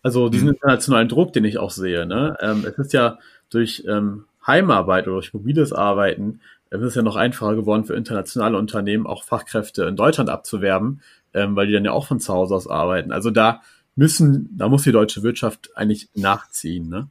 Also 0.03 0.29
diesen 0.29 0.49
mhm. 0.49 0.55
internationalen 0.55 1.09
Druck, 1.09 1.33
den 1.33 1.45
ich 1.45 1.59
auch 1.59 1.71
sehe, 1.71 2.07
ne? 2.07 2.37
Ähm, 2.41 2.65
es 2.67 2.77
ist 2.79 2.93
ja 2.93 3.19
durch 3.51 3.85
ähm, 3.87 4.25
Heimarbeit 4.47 5.07
oder 5.07 5.17
durch 5.17 5.33
mobiles 5.33 5.73
Arbeiten, 5.73 6.41
äh, 6.71 6.77
es 6.77 6.83
ist 6.83 6.97
ja 6.97 7.03
noch 7.03 7.17
einfacher 7.17 7.55
geworden 7.55 7.85
für 7.85 7.95
internationale 7.95 8.59
Unternehmen, 8.59 9.07
auch 9.07 9.25
Fachkräfte 9.25 9.85
in 9.85 9.97
Deutschland 9.97 10.31
abzuwerben, 10.31 11.03
ähm, 11.35 11.55
weil 11.55 11.67
die 11.67 11.73
dann 11.73 11.85
ja 11.85 11.93
auch 11.93 12.07
von 12.07 12.21
zu 12.21 12.33
Hause 12.33 12.55
aus 12.55 12.67
arbeiten. 12.67 13.13
Also 13.13 13.31
da 13.31 13.63
müssen, 13.95 14.57
da 14.57 14.69
muss 14.69 14.83
die 14.83 14.93
deutsche 14.93 15.23
Wirtschaft 15.23 15.71
eigentlich 15.77 16.09
nachziehen, 16.15 16.89
ne? 16.89 17.09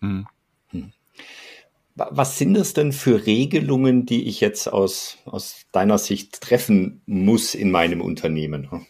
Hm. 0.00 0.26
Was 1.98 2.38
sind 2.38 2.54
das 2.54 2.74
denn 2.74 2.92
für 2.92 3.26
Regelungen, 3.26 4.06
die 4.06 4.28
ich 4.28 4.40
jetzt 4.40 4.68
aus, 4.68 5.18
aus 5.24 5.66
deiner 5.72 5.98
Sicht 5.98 6.40
treffen 6.40 7.02
muss 7.06 7.56
in 7.56 7.72
meinem 7.72 8.00
Unternehmen? 8.00 8.86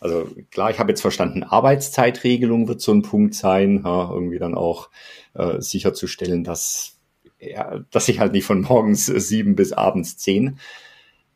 Also 0.00 0.28
klar, 0.50 0.70
ich 0.70 0.78
habe 0.78 0.92
jetzt 0.92 1.00
verstanden, 1.00 1.42
Arbeitszeitregelung 1.42 2.68
wird 2.68 2.80
so 2.80 2.92
ein 2.92 3.02
Punkt 3.02 3.34
sein, 3.34 3.82
irgendwie 3.84 4.38
dann 4.38 4.54
auch 4.54 4.90
äh, 5.34 5.60
sicherzustellen, 5.60 6.44
dass, 6.44 6.98
ja, 7.40 7.80
dass 7.90 8.08
ich 8.08 8.20
halt 8.20 8.32
nicht 8.32 8.44
von 8.44 8.60
morgens 8.62 9.06
sieben 9.06 9.56
bis 9.56 9.72
abends 9.72 10.16
zehn 10.16 10.60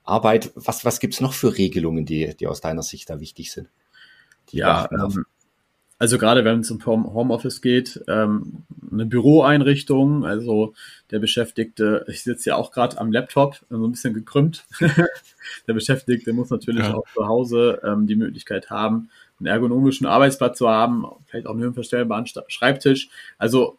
Arbeit. 0.04 0.52
Was, 0.54 0.84
was 0.84 1.00
gibt's 1.00 1.20
noch 1.20 1.32
für 1.32 1.58
Regelungen, 1.58 2.06
die, 2.06 2.36
die 2.36 2.46
aus 2.46 2.60
deiner 2.60 2.82
Sicht 2.82 3.10
da 3.10 3.18
wichtig 3.18 3.50
sind? 3.50 3.68
Ja, 4.50 4.88
ähm, 4.92 5.26
also 5.98 6.18
gerade 6.18 6.44
wenn 6.44 6.60
es 6.60 6.70
um 6.70 6.84
Homeoffice 6.84 7.62
geht, 7.62 8.02
ähm, 8.06 8.64
eine 8.92 9.06
Büroeinrichtung, 9.06 10.26
also 10.26 10.74
der 11.10 11.20
Beschäftigte, 11.20 12.04
ich 12.08 12.22
sitze 12.22 12.50
ja 12.50 12.56
auch 12.56 12.70
gerade 12.70 12.98
am 12.98 13.10
Laptop, 13.10 13.56
so 13.70 13.86
ein 13.86 13.92
bisschen 13.92 14.12
gekrümmt. 14.12 14.64
der 15.66 15.72
Beschäftigte 15.72 16.32
muss 16.32 16.50
natürlich 16.50 16.84
ja. 16.84 16.94
auch 16.94 17.06
zu 17.14 17.26
Hause 17.26 17.80
ähm, 17.82 18.06
die 18.06 18.16
Möglichkeit 18.16 18.68
haben, 18.68 19.08
einen 19.38 19.46
ergonomischen 19.46 20.06
Arbeitsplatz 20.06 20.58
zu 20.58 20.68
haben, 20.68 21.06
vielleicht 21.26 21.46
auch 21.46 21.52
einen 21.52 21.62
höhenverstellbaren 21.62 22.26
Schreibtisch. 22.48 23.08
Also 23.38 23.78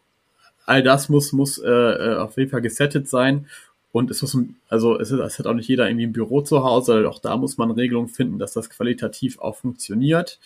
all 0.66 0.82
das 0.82 1.08
muss, 1.08 1.32
muss 1.32 1.58
äh, 1.58 1.70
äh, 1.70 2.16
auf 2.16 2.36
jeden 2.36 2.50
Fall 2.50 2.62
gesettet 2.62 3.08
sein. 3.08 3.46
Und 3.92 4.10
es 4.10 4.22
muss, 4.22 4.36
also 4.68 4.98
es, 4.98 5.10
ist, 5.10 5.20
es 5.20 5.38
hat 5.38 5.46
auch 5.46 5.54
nicht 5.54 5.68
jeder 5.68 5.88
irgendwie 5.88 6.06
ein 6.06 6.12
Büro 6.12 6.42
zu 6.42 6.62
Hause, 6.62 7.08
auch 7.08 7.20
da 7.20 7.36
muss 7.36 7.56
man 7.56 7.70
Regelungen 7.70 8.08
finden, 8.08 8.38
dass 8.38 8.52
das 8.52 8.68
qualitativ 8.68 9.38
auch 9.38 9.56
funktioniert. 9.56 10.38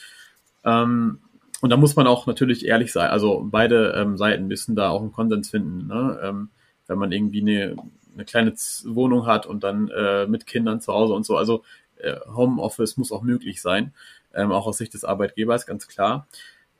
Ähm, 0.64 1.18
und 1.62 1.70
da 1.70 1.76
muss 1.76 1.94
man 1.94 2.08
auch 2.08 2.26
natürlich 2.26 2.66
ehrlich 2.66 2.92
sein. 2.92 3.10
Also 3.10 3.46
beide 3.48 3.94
ähm, 3.96 4.18
Seiten 4.18 4.48
müssen 4.48 4.74
da 4.74 4.90
auch 4.90 5.00
einen 5.00 5.12
Konsens 5.12 5.48
finden. 5.48 5.86
Ne? 5.86 6.18
Ähm, 6.20 6.48
wenn 6.88 6.98
man 6.98 7.12
irgendwie 7.12 7.40
eine, 7.40 7.76
eine 8.14 8.24
kleine 8.24 8.52
Wohnung 8.84 9.26
hat 9.26 9.46
und 9.46 9.62
dann 9.62 9.88
äh, 9.88 10.26
mit 10.26 10.46
Kindern 10.46 10.80
zu 10.80 10.92
Hause 10.92 11.14
und 11.14 11.24
so. 11.24 11.36
Also 11.36 11.62
äh, 11.98 12.16
Homeoffice 12.34 12.96
muss 12.96 13.12
auch 13.12 13.22
möglich 13.22 13.62
sein, 13.62 13.94
ähm, 14.34 14.50
auch 14.50 14.66
aus 14.66 14.78
Sicht 14.78 14.92
des 14.92 15.04
Arbeitgebers, 15.04 15.64
ganz 15.64 15.86
klar. 15.86 16.26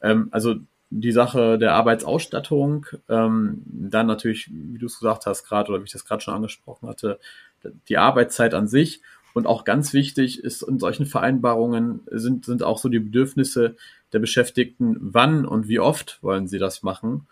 Ähm, 0.00 0.26
also 0.32 0.56
die 0.90 1.12
Sache 1.12 1.58
der 1.58 1.74
Arbeitsausstattung, 1.74 2.86
ähm, 3.08 3.62
dann 3.64 4.08
natürlich, 4.08 4.50
wie 4.52 4.78
du 4.78 4.86
es 4.86 4.98
gesagt 4.98 5.26
hast 5.26 5.44
gerade 5.44 5.70
oder 5.70 5.80
wie 5.80 5.86
ich 5.86 5.92
das 5.92 6.04
gerade 6.04 6.22
schon 6.22 6.34
angesprochen 6.34 6.88
hatte, 6.88 7.20
die 7.88 7.98
Arbeitszeit 7.98 8.52
an 8.52 8.66
sich 8.66 9.00
und 9.32 9.46
auch 9.46 9.64
ganz 9.64 9.92
wichtig 9.92 10.42
ist 10.42 10.62
in 10.62 10.80
solchen 10.80 11.06
Vereinbarungen 11.06 12.00
sind, 12.10 12.44
sind 12.44 12.64
auch 12.64 12.78
so 12.78 12.88
die 12.88 12.98
Bedürfnisse 12.98 13.76
der 14.12 14.18
Beschäftigten, 14.18 14.96
wann 15.00 15.44
und 15.44 15.68
wie 15.68 15.80
oft 15.80 16.22
wollen 16.22 16.46
sie 16.46 16.58
das 16.58 16.82
machen? 16.82 17.26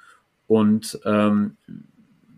Und 0.47 0.99
ähm, 1.05 1.57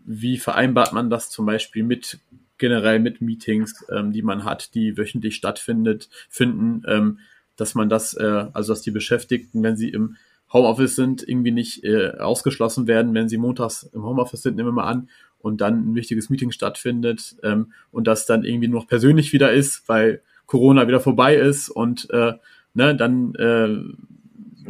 wie 0.05 0.37
vereinbart 0.37 0.93
man 0.93 1.09
das 1.09 1.29
zum 1.29 1.45
Beispiel 1.45 1.83
mit 1.83 2.19
generell 2.57 2.99
mit 2.99 3.21
Meetings, 3.21 3.85
ähm, 3.91 4.11
die 4.11 4.21
man 4.21 4.43
hat, 4.43 4.73
die 4.75 4.97
wöchentlich 4.97 5.35
stattfindet, 5.35 6.09
finden, 6.29 6.83
ähm, 6.87 7.19
dass 7.55 7.75
man 7.75 7.89
das, 7.89 8.13
äh, 8.13 8.45
also 8.53 8.73
dass 8.73 8.81
die 8.81 8.91
Beschäftigten, 8.91 9.63
wenn 9.63 9.75
sie 9.75 9.89
im 9.89 10.17
Homeoffice 10.51 10.95
sind, 10.95 11.27
irgendwie 11.27 11.51
nicht 11.51 11.83
äh, 11.83 12.11
ausgeschlossen 12.19 12.87
werden, 12.87 13.13
wenn 13.13 13.27
sie 13.27 13.37
montags 13.37 13.83
im 13.83 14.03
Homeoffice 14.03 14.43
sind, 14.43 14.55
nehmen 14.55 14.69
wir 14.69 14.73
mal 14.73 14.87
an, 14.87 15.09
und 15.39 15.59
dann 15.59 15.91
ein 15.91 15.95
wichtiges 15.95 16.29
Meeting 16.29 16.51
stattfindet 16.51 17.35
ähm, 17.43 17.73
und 17.91 18.07
das 18.07 18.25
dann 18.25 18.43
irgendwie 18.43 18.69
noch 18.69 18.87
persönlich 18.87 19.33
wieder 19.33 19.51
ist, 19.51 19.89
weil 19.89 20.21
Corona 20.45 20.87
wieder 20.87 21.01
vorbei 21.01 21.35
ist 21.35 21.69
und 21.69 22.09
äh, 22.11 22.33
ne, 22.73 22.95
dann 22.95 23.35
äh, 23.35 23.77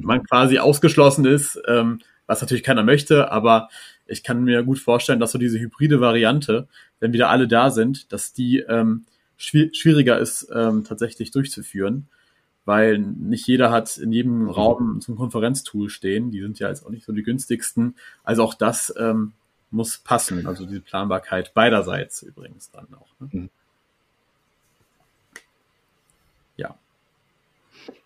man 0.03 0.23
quasi 0.23 0.59
ausgeschlossen 0.59 1.25
ist, 1.25 1.59
ähm, 1.67 1.99
was 2.25 2.41
natürlich 2.41 2.63
keiner 2.63 2.83
möchte, 2.83 3.31
aber 3.31 3.69
ich 4.05 4.23
kann 4.23 4.43
mir 4.43 4.63
gut 4.63 4.79
vorstellen, 4.79 5.19
dass 5.19 5.31
so 5.31 5.37
diese 5.37 5.59
hybride 5.59 6.01
Variante, 6.01 6.67
wenn 6.99 7.13
wieder 7.13 7.29
alle 7.29 7.47
da 7.47 7.69
sind, 7.69 8.11
dass 8.11 8.33
die 8.33 8.59
ähm, 8.59 9.05
schwieriger 9.37 10.19
ist, 10.19 10.47
ähm, 10.53 10.83
tatsächlich 10.83 11.31
durchzuführen, 11.31 12.07
weil 12.65 12.97
nicht 12.97 13.47
jeder 13.47 13.71
hat 13.71 13.97
in 13.97 14.11
jedem 14.11 14.49
Raum 14.49 14.99
ein 15.07 15.15
Konferenztool 15.15 15.89
stehen. 15.89 16.31
Die 16.31 16.41
sind 16.41 16.59
ja 16.59 16.69
jetzt 16.69 16.85
auch 16.85 16.91
nicht 16.91 17.05
so 17.05 17.11
die 17.11 17.23
günstigsten. 17.23 17.95
Also 18.23 18.43
auch 18.43 18.53
das 18.53 18.93
ähm, 18.97 19.33
muss 19.69 19.97
passen, 19.97 20.47
also 20.47 20.65
die 20.65 20.79
Planbarkeit 20.79 21.53
beiderseits 21.53 22.21
übrigens 22.21 22.71
dann 22.71 22.87
auch. 22.93 23.09
Ne? 23.19 23.29
Mhm. 23.31 23.49
Ja. 26.55 26.77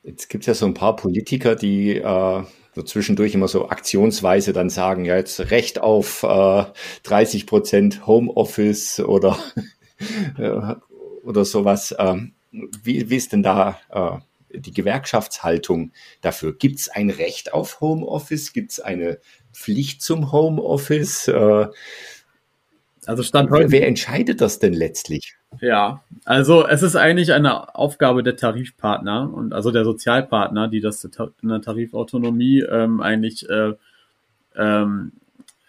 Jetzt 0.03 0.29
gibt 0.29 0.43
es 0.43 0.48
ja 0.48 0.53
so 0.53 0.65
ein 0.65 0.74
paar 0.74 0.96
Politiker, 0.96 1.55
die 1.55 1.98
äh, 1.98 2.43
so 2.75 2.84
zwischendurch 2.84 3.34
immer 3.34 3.48
so 3.48 3.69
aktionsweise 3.69 4.53
dann 4.53 4.69
sagen, 4.69 5.03
ja, 5.05 5.15
jetzt 5.15 5.51
Recht 5.51 5.79
auf 5.81 6.24
äh, 6.24 6.65
30 7.03 7.48
Prozent 7.48 8.05
Homeoffice 8.05 9.00
oder, 9.00 9.38
äh, 10.38 10.75
oder 11.24 11.43
sowas. 11.43 11.96
Ähm, 11.98 12.34
wie, 12.51 13.10
wie 13.10 13.15
ist 13.15 13.34
denn 13.34 13.43
da 13.43 13.79
äh, 13.89 14.60
die 14.60 14.74
Gewerkschaftshaltung 14.74 15.91
dafür? 16.22 16.55
Gibt 16.55 16.79
es 16.79 16.89
ein 16.89 17.10
Recht 17.10 17.53
auf 17.53 17.81
Homeoffice? 17.81 18.53
Gibt 18.53 18.72
es 18.72 18.79
eine 18.79 19.19
Pflicht 19.51 20.01
zum 20.01 20.31
Homeoffice? 20.31 21.27
Äh, 21.27 21.67
also 23.08 23.24
Stand 23.24 23.50
heute. 23.50 23.72
Wer 23.72 23.88
entscheidet 23.88 24.42
das 24.42 24.60
denn 24.60 24.74
letztlich? 24.74 25.36
Ja, 25.62 26.04
also 26.26 26.68
es 26.68 26.84
ist 26.84 26.96
eigentlich 26.96 27.34
eine 27.34 27.76
Aufgabe 27.76 28.24
der 28.24 28.36
Tarifpartner 28.36 29.34
und 29.34 29.54
also 29.54 29.72
der 29.72 29.86
Sozialpartner, 29.86 30.68
die 30.68 30.82
das 30.82 31.04
in 31.04 31.50
der 31.50 31.62
Tarifautonomie 31.62 32.62
ähm, 32.62 33.02
eigentlich 33.02 33.50
äh, 33.50 33.74
ähm, 34.56 35.14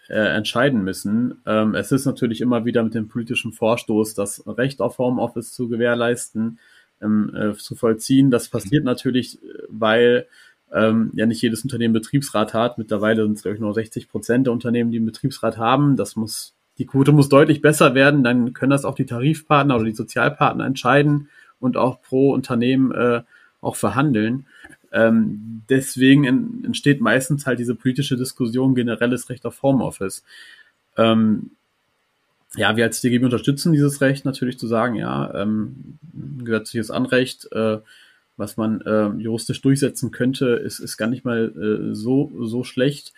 äh, 0.09 0.35
entscheiden 0.35 0.83
müssen. 0.83 1.41
Ähm, 1.45 1.75
es 1.75 1.91
ist 1.91 2.05
natürlich 2.05 2.41
immer 2.41 2.65
wieder 2.65 2.83
mit 2.83 2.93
dem 2.93 3.07
politischen 3.07 3.53
Vorstoß, 3.53 4.15
das 4.15 4.43
Recht 4.47 4.81
auf 4.81 4.97
Homeoffice 4.97 5.53
zu 5.53 5.69
gewährleisten, 5.69 6.59
ähm, 7.01 7.33
äh, 7.35 7.53
zu 7.53 7.75
vollziehen. 7.75 8.31
Das 8.31 8.49
passiert 8.49 8.83
natürlich, 8.83 9.39
weil 9.69 10.27
ähm, 10.73 11.11
ja 11.15 11.25
nicht 11.25 11.41
jedes 11.41 11.63
Unternehmen 11.63 11.93
Betriebsrat 11.93 12.53
hat. 12.53 12.77
Mittlerweile 12.77 13.23
sind 13.23 13.33
es, 13.33 13.43
glaube 13.43 13.55
ich, 13.55 13.61
nur 13.61 13.73
60 13.73 14.09
Prozent 14.09 14.47
der 14.47 14.53
Unternehmen, 14.53 14.91
die 14.91 14.97
einen 14.97 15.05
Betriebsrat 15.05 15.57
haben. 15.57 15.95
Das 15.95 16.15
muss, 16.15 16.55
die 16.79 16.85
Quote 16.85 17.11
muss 17.11 17.29
deutlich 17.29 17.61
besser 17.61 17.93
werden. 17.93 18.23
Dann 18.23 18.53
können 18.53 18.71
das 18.71 18.85
auch 18.85 18.95
die 18.95 19.05
Tarifpartner 19.05 19.75
oder 19.75 19.85
die 19.85 19.93
Sozialpartner 19.93 20.65
entscheiden 20.65 21.29
und 21.59 21.77
auch 21.77 22.01
pro 22.01 22.31
Unternehmen 22.33 22.91
äh, 22.91 23.21
auch 23.61 23.75
verhandeln. 23.75 24.45
Ähm, 24.91 25.61
deswegen 25.69 26.23
in, 26.23 26.63
entsteht 26.65 27.01
meistens 27.01 27.45
halt 27.45 27.59
diese 27.59 27.75
politische 27.75 28.17
Diskussion 28.17 28.73
generelles 28.73 29.29
Recht 29.29 29.45
auf 29.45 29.61
Homeoffice. 29.61 30.23
Ähm, 30.97 31.51
ja, 32.55 32.75
wir 32.75 32.85
als 32.85 33.01
DGB 33.01 33.25
unterstützen 33.25 33.73
dieses 33.73 34.01
Recht 34.01 34.25
natürlich 34.25 34.57
zu 34.57 34.65
sagen, 34.65 34.95
ja, 34.95 35.31
ähm, 35.35 35.99
gesetzliches 36.43 36.89
Anrecht, 36.89 37.51
äh, 37.51 37.77
was 38.37 38.57
man 38.57 38.81
äh, 38.81 39.09
juristisch 39.21 39.61
durchsetzen 39.61 40.11
könnte, 40.11 40.47
ist, 40.47 40.79
ist 40.79 40.97
gar 40.97 41.07
nicht 41.07 41.25
mal 41.25 41.51
äh, 41.55 41.93
so, 41.93 42.31
so 42.39 42.63
schlecht. 42.63 43.13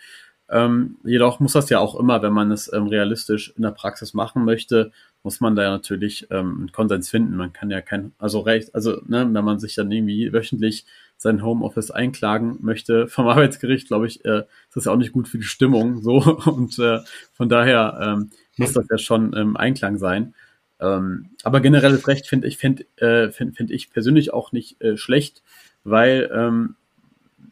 Ähm, 0.52 0.98
jedoch 1.02 1.40
muss 1.40 1.54
das 1.54 1.70
ja 1.70 1.78
auch 1.78 1.98
immer, 1.98 2.20
wenn 2.20 2.34
man 2.34 2.52
es 2.52 2.70
ähm, 2.70 2.86
realistisch 2.86 3.54
in 3.56 3.62
der 3.62 3.70
Praxis 3.70 4.12
machen 4.12 4.44
möchte, 4.44 4.92
muss 5.22 5.40
man 5.40 5.56
da 5.56 5.70
natürlich 5.70 6.26
ähm, 6.30 6.56
einen 6.58 6.72
Konsens 6.72 7.08
finden. 7.08 7.36
Man 7.36 7.54
kann 7.54 7.70
ja 7.70 7.80
kein, 7.80 8.12
also 8.18 8.40
recht, 8.40 8.74
also 8.74 9.00
ne, 9.06 9.26
wenn 9.32 9.44
man 9.44 9.58
sich 9.58 9.74
dann 9.74 9.90
irgendwie 9.90 10.30
wöchentlich 10.30 10.84
sein 11.16 11.42
Homeoffice 11.42 11.90
einklagen 11.90 12.58
möchte 12.60 13.06
vom 13.08 13.28
Arbeitsgericht, 13.28 13.88
glaube 13.88 14.06
ich, 14.06 14.26
äh, 14.26 14.40
ist 14.40 14.76
das 14.76 14.84
ja 14.84 14.92
auch 14.92 14.96
nicht 14.96 15.12
gut 15.12 15.26
für 15.26 15.38
die 15.38 15.44
Stimmung 15.44 16.02
so 16.02 16.16
und 16.44 16.78
äh, 16.78 16.98
von 17.32 17.48
daher 17.48 17.98
ähm, 18.02 18.30
muss 18.58 18.74
das 18.74 18.86
ja 18.90 18.98
schon 18.98 19.32
im 19.32 19.56
Einklang 19.56 19.96
sein. 19.96 20.34
Ähm, 20.80 21.30
aber 21.44 21.60
generelles 21.60 22.06
Recht 22.08 22.26
finde 22.26 22.46
ich, 22.46 22.58
finde 22.58 22.84
äh, 22.96 23.30
find, 23.30 23.56
find 23.56 23.70
ich 23.70 23.90
persönlich 23.90 24.34
auch 24.34 24.52
nicht 24.52 24.82
äh, 24.82 24.98
schlecht, 24.98 25.42
weil 25.82 26.30
ähm, 26.34 26.74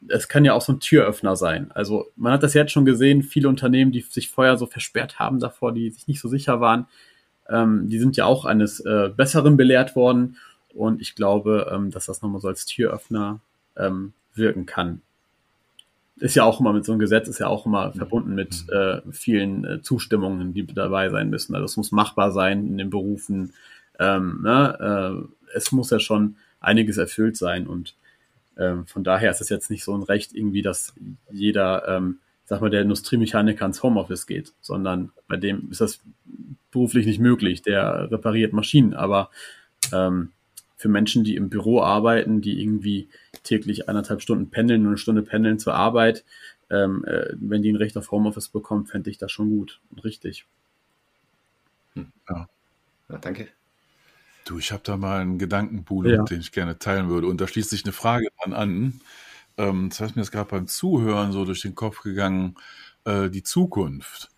es 0.09 0.29
kann 0.29 0.45
ja 0.45 0.55
auch 0.55 0.61
so 0.61 0.73
ein 0.73 0.81
Türöffner 0.81 1.37
sein. 1.37 1.71
Also 1.73 2.11
man 2.17 2.33
hat 2.33 2.43
das 2.43 2.55
jetzt 2.55 2.73
schon 2.73 2.85
gesehen, 2.85 3.23
viele 3.23 3.49
Unternehmen, 3.49 3.93
die 3.93 4.01
sich 4.01 4.31
vorher 4.31 4.57
so 4.57 4.67
versperrt 4.67 5.19
haben 5.19 5.39
davor, 5.39 5.73
die 5.73 5.91
sich 5.91 6.09
nicht 6.09 6.21
so 6.21 6.29
sicher 6.29 6.61
waren, 6.61 6.87
ähm, 7.49 7.89
die 7.89 7.99
sind 7.99 8.17
ja 8.17 8.25
auch 8.25 8.45
eines 8.45 8.81
äh, 8.81 9.11
Besseren 9.15 9.57
belehrt 9.57 9.97
worden. 9.97 10.37
Und 10.75 11.01
ich 11.01 11.15
glaube, 11.15 11.71
ähm, 11.73 11.91
dass 11.91 12.07
das 12.07 12.23
nochmal 12.23 12.41
so 12.41 12.49
als 12.49 12.65
Türöffner 12.65 13.41
ähm, 13.77 14.13
wirken 14.35 14.67
kann. 14.67 15.03
Ist 16.19 16.37
ja 16.37 16.45
auch 16.45 16.61
immer 16.61 16.73
mit 16.73 16.85
so 16.85 16.93
einem 16.93 17.01
Gesetz, 17.01 17.29
ist 17.29 17.41
ja 17.41 17.49
auch 17.49 17.67
immer 17.67 17.93
verbunden 17.93 18.35
mit 18.35 18.65
mhm. 18.67 18.77
äh, 18.77 19.01
vielen 19.13 19.65
äh, 19.65 19.83
Zustimmungen, 19.83 20.53
die 20.53 20.67
dabei 20.67 21.09
sein 21.09 21.31
müssen. 21.31 21.55
Also 21.55 21.65
es 21.65 21.77
muss 21.77 21.93
machbar 21.93 22.31
sein 22.31 22.67
in 22.67 22.79
den 22.79 22.91
Berufen. 22.91 23.53
Ähm, 23.99 24.41
ne? 24.43 25.27
äh, 25.27 25.57
es 25.57 25.73
muss 25.73 25.91
ja 25.91 25.99
schon 25.99 26.37
einiges 26.61 26.99
erfüllt 26.99 27.37
sein 27.37 27.67
und 27.67 27.95
ähm, 28.61 28.87
von 28.87 29.03
daher 29.03 29.31
ist 29.31 29.41
es 29.41 29.49
jetzt 29.49 29.71
nicht 29.71 29.83
so 29.83 29.95
ein 29.95 30.03
Recht 30.03 30.35
irgendwie, 30.35 30.63
dass 30.63 30.93
jeder, 31.33 31.89
ähm, 31.89 32.19
sag 32.45 32.61
mal, 32.61 32.71
der 32.71 32.83
Industriemechaniker 32.83 33.65
ins 33.65 33.83
Homeoffice 33.83 34.27
geht, 34.27 34.53
sondern 34.61 35.13
bei 35.27 35.37
dem 35.37 35.71
ist 35.71 35.81
das 35.81 36.01
beruflich 36.71 37.07
nicht 37.07 37.21
möglich. 37.21 37.63
Der 37.63 38.11
repariert 38.11 38.53
Maschinen, 38.53 38.93
aber 38.93 39.31
ähm, 39.93 40.33
für 40.77 40.89
Menschen, 40.89 41.25
die 41.25 41.37
im 41.37 41.49
Büro 41.49 41.81
arbeiten, 41.81 42.43
die 42.43 42.61
irgendwie 42.61 43.09
täglich 43.43 43.89
eineinhalb 43.89 44.21
Stunden 44.21 44.51
pendeln 44.51 44.83
und 44.83 44.89
eine 44.89 44.99
Stunde 44.99 45.23
pendeln 45.23 45.59
zur 45.59 45.75
Arbeit, 45.75 46.25
ähm, 46.69 47.05
äh, 47.07 47.33
wenn 47.33 47.63
die 47.63 47.73
ein 47.73 47.77
Recht 47.77 47.97
auf 47.97 48.11
Homeoffice 48.11 48.49
bekommen, 48.49 48.87
fände 48.87 49.11
ich 49.11 49.19
das 49.19 49.33
schon 49.33 49.49
gut 49.49 49.81
und 49.91 50.05
richtig. 50.05 50.45
Hm. 51.95 52.13
Ja. 52.29 52.49
ja 53.09 53.19
danke. 53.19 53.49
Du, 54.51 54.59
ich 54.59 54.73
habe 54.73 54.83
da 54.85 54.97
mal 54.97 55.21
einen 55.21 55.39
Gedankenbude, 55.39 56.13
ja. 56.13 56.25
den 56.25 56.41
ich 56.41 56.51
gerne 56.51 56.77
teilen 56.77 57.09
würde. 57.09 57.29
Und 57.29 57.41
da 57.41 57.47
schließt 57.47 57.71
sich 57.71 57.85
eine 57.85 57.93
Frage 57.93 58.27
dran 58.43 58.53
an. 58.53 59.01
Ähm, 59.57 59.91
das 59.91 60.01
heißt 60.01 60.17
mir 60.17 60.23
jetzt 60.23 60.33
gerade 60.33 60.51
beim 60.51 60.67
Zuhören 60.67 61.31
so 61.31 61.45
durch 61.45 61.61
den 61.61 61.77
Kopf 61.77 62.03
gegangen, 62.03 62.57
äh, 63.05 63.31
die 63.31 63.45
Zukunft. 63.45 64.29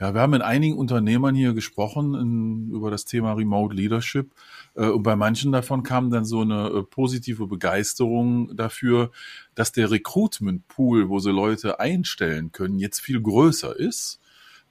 Ja, 0.00 0.14
wir 0.14 0.22
haben 0.22 0.30
mit 0.30 0.40
einigen 0.40 0.78
Unternehmern 0.78 1.34
hier 1.34 1.52
gesprochen 1.52 2.14
in, 2.14 2.70
über 2.70 2.90
das 2.90 3.04
Thema 3.04 3.34
Remote 3.34 3.74
Leadership. 3.74 4.30
Äh, 4.74 4.86
und 4.86 5.02
bei 5.02 5.16
manchen 5.16 5.52
davon 5.52 5.82
kam 5.82 6.08
dann 6.08 6.24
so 6.24 6.40
eine 6.40 6.68
äh, 6.68 6.82
positive 6.84 7.46
Begeisterung 7.46 8.56
dafür, 8.56 9.10
dass 9.54 9.72
der 9.72 9.90
Recruitment 9.90 10.66
Pool, 10.68 11.10
wo 11.10 11.18
sie 11.18 11.30
Leute 11.30 11.78
einstellen 11.78 12.52
können, 12.52 12.78
jetzt 12.78 13.00
viel 13.00 13.20
größer 13.20 13.78
ist 13.78 14.18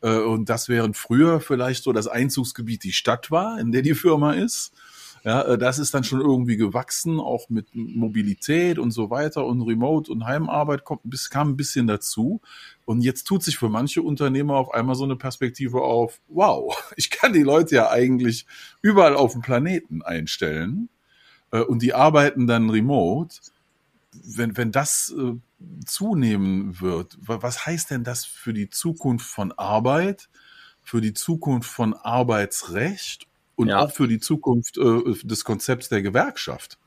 und 0.02 0.50
das 0.50 0.70
während 0.70 0.96
früher 0.96 1.40
vielleicht 1.40 1.84
so 1.84 1.92
das 1.94 2.08
Einzugsgebiet 2.08 2.84
die 2.84 2.94
Stadt 2.94 3.32
war, 3.32 3.60
in 3.60 3.72
der 3.72 3.82
die 3.82 3.96
Firma 3.96 4.34
ist. 4.34 4.72
Ja, 5.24 5.42
äh, 5.42 5.58
das 5.58 5.78
ist 5.78 5.94
dann 5.94 6.06
schon 6.06 6.22
irgendwie 6.22 6.56
gewachsen, 6.56 7.20
auch 7.20 7.50
mit 7.50 7.68
Mobilität 7.74 8.80
und 8.80 8.92
so 8.92 9.10
weiter 9.10 9.46
und 9.46 9.62
Remote 9.62 10.10
und 10.12 10.26
Heimarbeit 10.26 10.84
kommt, 10.86 11.02
kam 11.30 11.50
ein 11.50 11.58
bisschen 11.58 11.86
dazu. 11.86 12.40
Und 12.86 13.02
jetzt 13.02 13.26
tut 13.26 13.44
sich 13.44 13.58
für 13.58 13.68
manche 13.68 14.02
Unternehmer 14.02 14.56
auf 14.56 14.74
einmal 14.74 14.96
so 14.96 15.04
eine 15.04 15.18
Perspektive 15.18 15.82
auf, 15.82 16.22
wow, 16.30 16.74
ich 16.96 17.10
kann 17.10 17.34
die 17.34 17.44
Leute 17.44 17.76
ja 17.76 17.90
eigentlich 17.90 18.46
überall 18.82 19.16
auf 19.16 19.34
dem 19.34 19.42
Planeten 19.42 20.02
einstellen 20.02 20.88
äh, 21.52 21.60
und 21.60 21.82
die 21.82 21.94
arbeiten 21.94 22.48
dann 22.48 22.70
remote. 22.70 23.38
Wenn, 24.24 24.58
wenn 24.58 24.72
das 24.72 25.14
äh, 25.18 25.34
zunehmen 25.86 26.80
wird. 26.82 27.18
Was 27.22 27.66
heißt 27.66 27.92
denn 27.92 28.04
das 28.04 28.26
für 28.26 28.54
die 28.54 28.70
Zukunft 28.70 29.28
von 29.28 29.52
Arbeit, 29.54 30.30
für 30.84 31.02
die 31.02 31.14
Zukunft 31.14 31.70
von 31.70 31.94
Arbeitsrecht 31.94 33.28
und 33.56 33.70
ja. 33.70 33.80
auch 33.80 33.92
für 33.92 34.08
die 34.08 34.20
Zukunft 34.20 34.78
äh, 34.78 35.14
des 35.24 35.44
Konzepts 35.44 35.90
der 35.90 36.02
Gewerkschaft? 36.02 36.78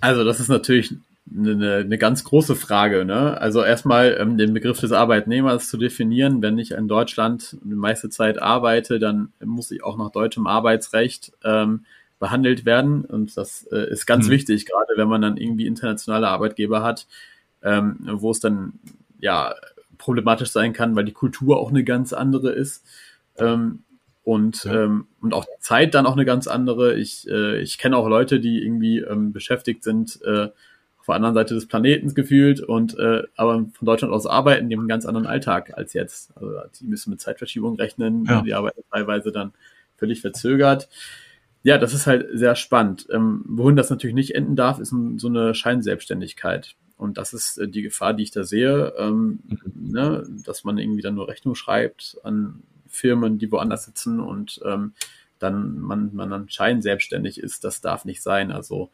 Also 0.00 0.24
das 0.24 0.40
ist 0.40 0.48
natürlich 0.48 0.94
eine, 1.30 1.76
eine 1.76 1.98
ganz 1.98 2.24
große 2.24 2.56
Frage. 2.56 3.04
Ne? 3.04 3.40
Also 3.40 3.62
erstmal 3.62 4.16
ähm, 4.20 4.36
den 4.36 4.52
Begriff 4.52 4.80
des 4.80 4.92
Arbeitnehmers 4.92 5.68
zu 5.68 5.76
definieren. 5.76 6.42
Wenn 6.42 6.58
ich 6.58 6.72
in 6.72 6.88
Deutschland 6.88 7.56
die 7.62 7.74
meiste 7.74 8.10
Zeit 8.10 8.42
arbeite, 8.42 8.98
dann 8.98 9.32
muss 9.42 9.70
ich 9.70 9.84
auch 9.84 9.96
nach 9.96 10.10
deutschem 10.10 10.46
Arbeitsrecht 10.46 11.32
ähm, 11.44 11.84
behandelt 12.22 12.64
werden. 12.64 13.04
Und 13.04 13.36
das 13.36 13.66
äh, 13.72 13.90
ist 13.90 14.06
ganz 14.06 14.28
mhm. 14.28 14.30
wichtig, 14.30 14.64
gerade 14.64 14.92
wenn 14.94 15.08
man 15.08 15.20
dann 15.20 15.36
irgendwie 15.36 15.66
internationale 15.66 16.28
Arbeitgeber 16.28 16.80
hat, 16.80 17.08
ähm, 17.64 17.96
wo 18.00 18.30
es 18.30 18.38
dann 18.38 18.74
ja 19.18 19.56
problematisch 19.98 20.50
sein 20.50 20.72
kann, 20.72 20.94
weil 20.94 21.04
die 21.04 21.12
Kultur 21.12 21.58
auch 21.58 21.70
eine 21.70 21.82
ganz 21.82 22.12
andere 22.12 22.52
ist. 22.52 22.86
Ähm, 23.38 23.80
und, 24.22 24.62
ja. 24.62 24.84
ähm, 24.84 25.08
und 25.20 25.34
auch 25.34 25.44
die 25.44 25.60
Zeit 25.60 25.96
dann 25.96 26.06
auch 26.06 26.12
eine 26.12 26.24
ganz 26.24 26.46
andere. 26.46 26.94
Ich, 26.94 27.28
äh, 27.28 27.60
ich 27.60 27.76
kenne 27.78 27.96
auch 27.96 28.08
Leute, 28.08 28.38
die 28.38 28.62
irgendwie 28.62 29.00
ähm, 29.00 29.32
beschäftigt 29.32 29.82
sind, 29.82 30.20
äh, 30.24 30.44
auf 31.00 31.06
der 31.06 31.16
anderen 31.16 31.34
Seite 31.34 31.54
des 31.54 31.66
Planetens 31.66 32.14
gefühlt 32.14 32.60
und 32.60 32.96
äh, 32.96 33.24
aber 33.34 33.54
von 33.54 33.86
Deutschland 33.86 34.14
aus 34.14 34.28
arbeiten, 34.28 34.68
die 34.68 34.76
haben 34.76 34.82
einen 34.82 34.88
ganz 34.88 35.06
anderen 35.06 35.26
Alltag 35.26 35.76
als 35.76 35.92
jetzt. 35.92 36.30
Also 36.36 36.52
die 36.80 36.84
müssen 36.84 37.10
mit 37.10 37.20
Zeitverschiebung 37.20 37.74
rechnen, 37.74 38.24
ja. 38.26 38.42
die 38.42 38.54
arbeiten 38.54 38.82
teilweise 38.92 39.32
dann 39.32 39.52
völlig 39.96 40.20
verzögert 40.20 40.88
ja, 41.62 41.78
das 41.78 41.94
ist 41.94 42.06
halt 42.06 42.26
sehr 42.32 42.56
spannend. 42.56 43.06
Ähm, 43.10 43.42
wohin 43.46 43.76
das 43.76 43.90
natürlich 43.90 44.14
nicht 44.14 44.34
enden 44.34 44.56
darf, 44.56 44.78
ist 44.78 44.94
so 45.16 45.28
eine 45.28 45.54
Scheinselbstständigkeit. 45.54 46.74
Und 46.96 47.18
das 47.18 47.32
ist 47.32 47.58
äh, 47.58 47.68
die 47.68 47.82
Gefahr, 47.82 48.14
die 48.14 48.24
ich 48.24 48.30
da 48.30 48.44
sehe, 48.44 48.94
ähm, 48.98 49.40
mhm. 49.46 49.60
ne, 49.74 50.26
dass 50.44 50.64
man 50.64 50.78
irgendwie 50.78 51.02
dann 51.02 51.14
nur 51.14 51.28
Rechnung 51.28 51.54
schreibt 51.54 52.18
an 52.24 52.62
Firmen, 52.88 53.38
die 53.38 53.50
woanders 53.50 53.84
sitzen 53.84 54.20
und 54.20 54.60
ähm, 54.64 54.92
dann 55.38 55.78
man, 55.78 56.14
man 56.14 56.30
dann 56.30 56.48
scheinselbstständig 56.48 57.38
ist. 57.38 57.64
Das 57.64 57.80
darf 57.80 58.04
nicht 58.04 58.22
sein. 58.22 58.52
Also 58.52 58.90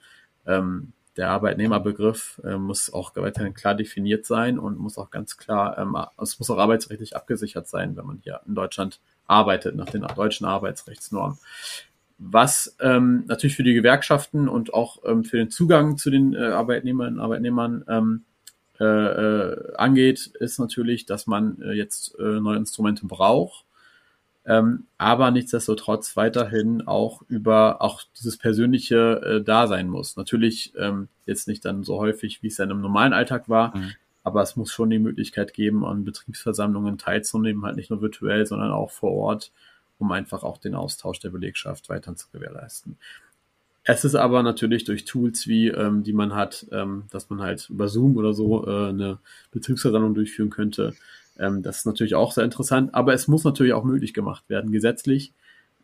ähm, 0.47 0.93
der 1.17 1.31
Arbeitnehmerbegriff 1.31 2.41
äh, 2.45 2.57
muss 2.57 2.93
auch 2.93 3.15
weiterhin 3.17 3.55
klar 3.55 3.75
definiert 3.75 4.25
sein 4.25 4.59
und 4.59 4.79
muss 4.79 4.99
auch 4.99 5.11
ganz 5.11 5.37
klar, 5.37 5.77
ähm, 5.79 5.97
es 6.23 6.39
muss 6.39 6.49
auch 6.51 6.59
arbeitsrechtlich 6.59 7.17
abgesichert 7.17 7.67
sein, 7.67 7.97
wenn 7.97 8.07
man 8.07 8.21
hier 8.23 8.41
in 8.47 8.55
Deutschland 8.55 9.01
arbeitet, 9.27 9.75
nach 9.75 9.91
den 9.91 10.03
deutschen 10.03 10.47
Arbeitsrechtsnormen 10.47 11.39
was 12.19 12.77
ähm, 12.81 13.25
natürlich 13.27 13.55
für 13.55 13.63
die 13.63 13.75
Gewerkschaften 13.75 14.49
und 14.49 14.75
auch 14.75 14.99
ähm, 15.05 15.25
für 15.25 15.37
den 15.37 15.51
Zugang 15.51 15.97
zu 15.97 16.11
den 16.11 16.35
äh, 16.35 16.39
Arbeitnehmerinnen 16.39 17.19
und 17.19 17.25
Arbeitnehmern 17.25 17.85
ähm, 17.89 18.25
äh, 18.81 18.85
äh, 18.85 19.75
angeht, 19.77 20.27
ist 20.39 20.59
natürlich, 20.59 21.07
dass 21.07 21.27
man 21.27 21.61
äh, 21.63 21.73
jetzt 21.73 22.19
äh, 22.19 22.41
neue 22.41 22.59
Instrumente 22.59 23.07
braucht, 23.07 23.65
ähm, 24.47 24.85
aber 24.99 25.31
nichtsdestotrotz 25.31 26.17
weiterhin 26.17 26.87
auch 26.87 27.23
über 27.29 27.83
auch 27.83 28.03
dieses 28.19 28.37
persönliche 28.37 29.21
äh, 29.23 29.45
Dasein 29.45 29.89
muss. 29.89 30.17
Natürlich 30.17 30.73
ähm, 30.77 31.09
jetzt 31.25 31.47
nicht 31.47 31.65
dann 31.65 31.85
so 31.85 31.99
häufig, 31.99 32.43
wie 32.43 32.49
es 32.49 32.57
dann 32.57 32.71
im 32.71 32.81
normalen 32.81 33.13
Alltag 33.13 33.49
war, 33.49 33.77
mhm. 33.77 33.93
aber 34.25 34.43
es 34.43 34.57
muss 34.57 34.73
schon 34.73 34.91
die 34.91 34.99
Möglichkeit 34.99 35.55
geben, 35.55 35.85
an 35.85 36.05
Betriebsversammlungen 36.05 36.99
teilzunehmen, 36.99 37.65
halt 37.65 37.77
nicht 37.77 37.91
nur 37.91 38.01
virtuell, 38.01 38.45
sondern 38.45 38.73
auch 38.73 38.91
vor 38.91 39.13
Ort 39.13 39.53
um 39.99 40.13
einfach 40.13 40.43
auch 40.43 40.59
den 40.59 40.75
Austausch 40.75 41.21
der 41.21 41.31
Belegschaft 41.31 41.89
weiter 41.89 42.15
zu 42.17 42.29
gewährleisten. 42.31 42.97
Es 43.85 44.05
ist 44.05 44.15
aber 44.15 44.43
natürlich 44.43 44.85
durch 44.85 45.07
Tools 45.07 45.47
wie, 45.47 45.69
ähm, 45.69 46.03
die 46.03 46.13
man 46.13 46.35
hat, 46.35 46.67
ähm, 46.73 47.05
dass 47.11 47.31
man 47.31 47.41
halt 47.41 47.71
über 47.71 47.89
Zoom 47.89 48.17
oder 48.19 48.35
so 48.35 48.67
äh, 48.67 48.89
eine 48.91 49.19
Betriebsversammlung 49.51 50.15
durchführen 50.15 50.51
könnte. 50.51 50.95
Ähm, 51.39 51.63
das 51.63 51.79
ist 51.79 51.87
natürlich 51.87 52.15
auch 52.15 52.33
sehr 52.33 52.45
interessant, 52.45 52.95
aber 52.95 53.15
es 53.15 53.29
muss 53.29 53.45
natürlich 53.45 53.73
auch 53.73 53.85
möglich 53.85 54.13
gemacht 54.13 54.49
werden, 54.49 54.73
gesetzlich. 54.73 55.33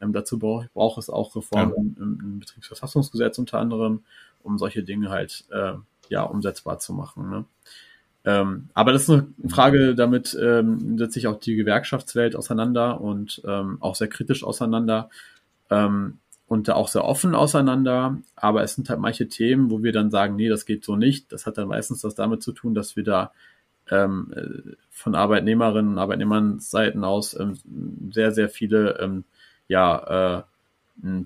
Ähm, 0.03 0.12
dazu 0.12 0.38
braucht, 0.38 0.72
braucht 0.74 0.98
es 0.98 1.09
auch 1.09 1.35
Reformen 1.35 1.94
ja. 1.96 2.03
im, 2.03 2.20
im, 2.20 2.40
Betriebsverfassungsgesetz 2.40 3.38
unter 3.38 3.59
anderem, 3.59 4.05
um 4.42 4.59
solche 4.59 4.83
Dinge 4.83 5.09
halt 5.09 5.44
äh, 5.50 5.72
ja 6.11 6.24
umsetzbar 6.24 6.81
zu 6.81 6.92
machen. 6.92 7.31
Ne? 7.31 7.44
Ähm, 8.24 8.68
aber 8.72 8.92
das 8.92 9.02
ist 9.02 9.10
eine 9.10 9.26
Frage, 9.48 9.94
damit 9.94 10.37
ähm, 10.40 10.96
setzt 10.96 11.14
sich 11.14 11.26
auch 11.26 11.38
die 11.38 11.56
Gewerkschaftswelt 11.56 12.37
auseinander 12.37 13.00
und 13.00 13.42
ähm, 13.46 13.76
auch 13.80 13.94
sehr 13.96 14.08
kritisch 14.08 14.42
auseinander 14.44 15.10
ähm, 15.70 16.18
und 16.46 16.70
auch 16.70 16.88
sehr 16.88 17.04
offen 17.04 17.34
auseinander. 17.34 18.18
Aber 18.34 18.62
es 18.62 18.74
sind 18.74 18.88
halt 18.88 19.00
manche 19.00 19.28
Themen, 19.28 19.70
wo 19.70 19.82
wir 19.82 19.92
dann 19.92 20.10
sagen, 20.10 20.37
nee, 20.37 20.48
das 20.48 20.64
geht 20.64 20.84
so 20.84 20.96
nicht. 20.96 21.32
Das 21.32 21.46
hat 21.46 21.58
dann 21.58 21.68
meistens 21.68 22.02
was 22.02 22.14
damit 22.14 22.42
zu 22.42 22.52
tun, 22.52 22.74
dass 22.74 22.96
wir 22.96 23.04
da 23.04 23.32
ähm, 23.90 24.32
äh, 24.34 24.72
von 24.90 25.14
Arbeitnehmerinnen 25.14 25.92
und 25.92 25.98
Arbeitnehmern 25.98 26.60
Seiten 26.60 27.04
aus 27.04 27.38
ähm, 27.38 27.58
sehr, 28.10 28.32
sehr 28.32 28.48
viele 28.48 28.98
ähm, 29.00 29.24
ja, 29.68 30.44
äh, 31.02 31.22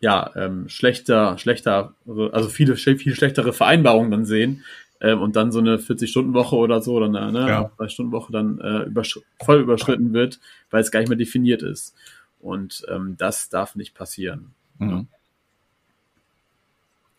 ja, 0.00 0.30
ähm, 0.34 0.68
schlechter, 0.68 1.36
schlechter, 1.36 1.94
also 2.32 2.48
viele, 2.48 2.76
viel 2.76 3.14
schlechtere 3.14 3.52
Vereinbarungen 3.52 4.10
dann 4.10 4.24
sehen, 4.24 4.64
ähm, 5.00 5.20
und 5.20 5.36
dann 5.36 5.52
so 5.52 5.58
eine 5.58 5.78
40-Stunden-Woche 5.78 6.56
oder 6.56 6.82
so 6.82 6.94
oder 6.94 7.06
eine, 7.06 7.32
ne, 7.32 7.48
ja. 7.48 7.72
3-Stunden-Woche 7.78 8.32
dann 8.32 8.58
äh, 8.60 8.82
übersch 8.84 9.18
voll 9.42 9.60
überschritten 9.60 10.12
wird, 10.12 10.40
weil 10.70 10.82
es 10.82 10.90
gar 10.90 11.00
nicht 11.00 11.08
mehr 11.08 11.18
definiert 11.18 11.62
ist. 11.62 11.94
Und 12.40 12.84
ähm, 12.88 13.16
das 13.18 13.48
darf 13.48 13.76
nicht 13.76 13.94
passieren. 13.94 14.54
Mhm. 14.78 15.08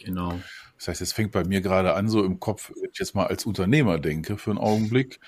Genau. 0.04 0.40
Das 0.78 0.88
heißt, 0.88 1.02
es 1.02 1.14
fängt 1.14 1.32
bei 1.32 1.44
mir 1.44 1.62
gerade 1.62 1.94
an, 1.94 2.10
so 2.10 2.24
im 2.24 2.40
Kopf, 2.40 2.72
wenn 2.76 2.90
ich 2.92 2.98
jetzt 2.98 3.14
mal 3.14 3.28
als 3.28 3.46
Unternehmer 3.46 4.00
denke 4.00 4.38
für 4.38 4.50
einen 4.50 4.60
Augenblick, 4.60 5.20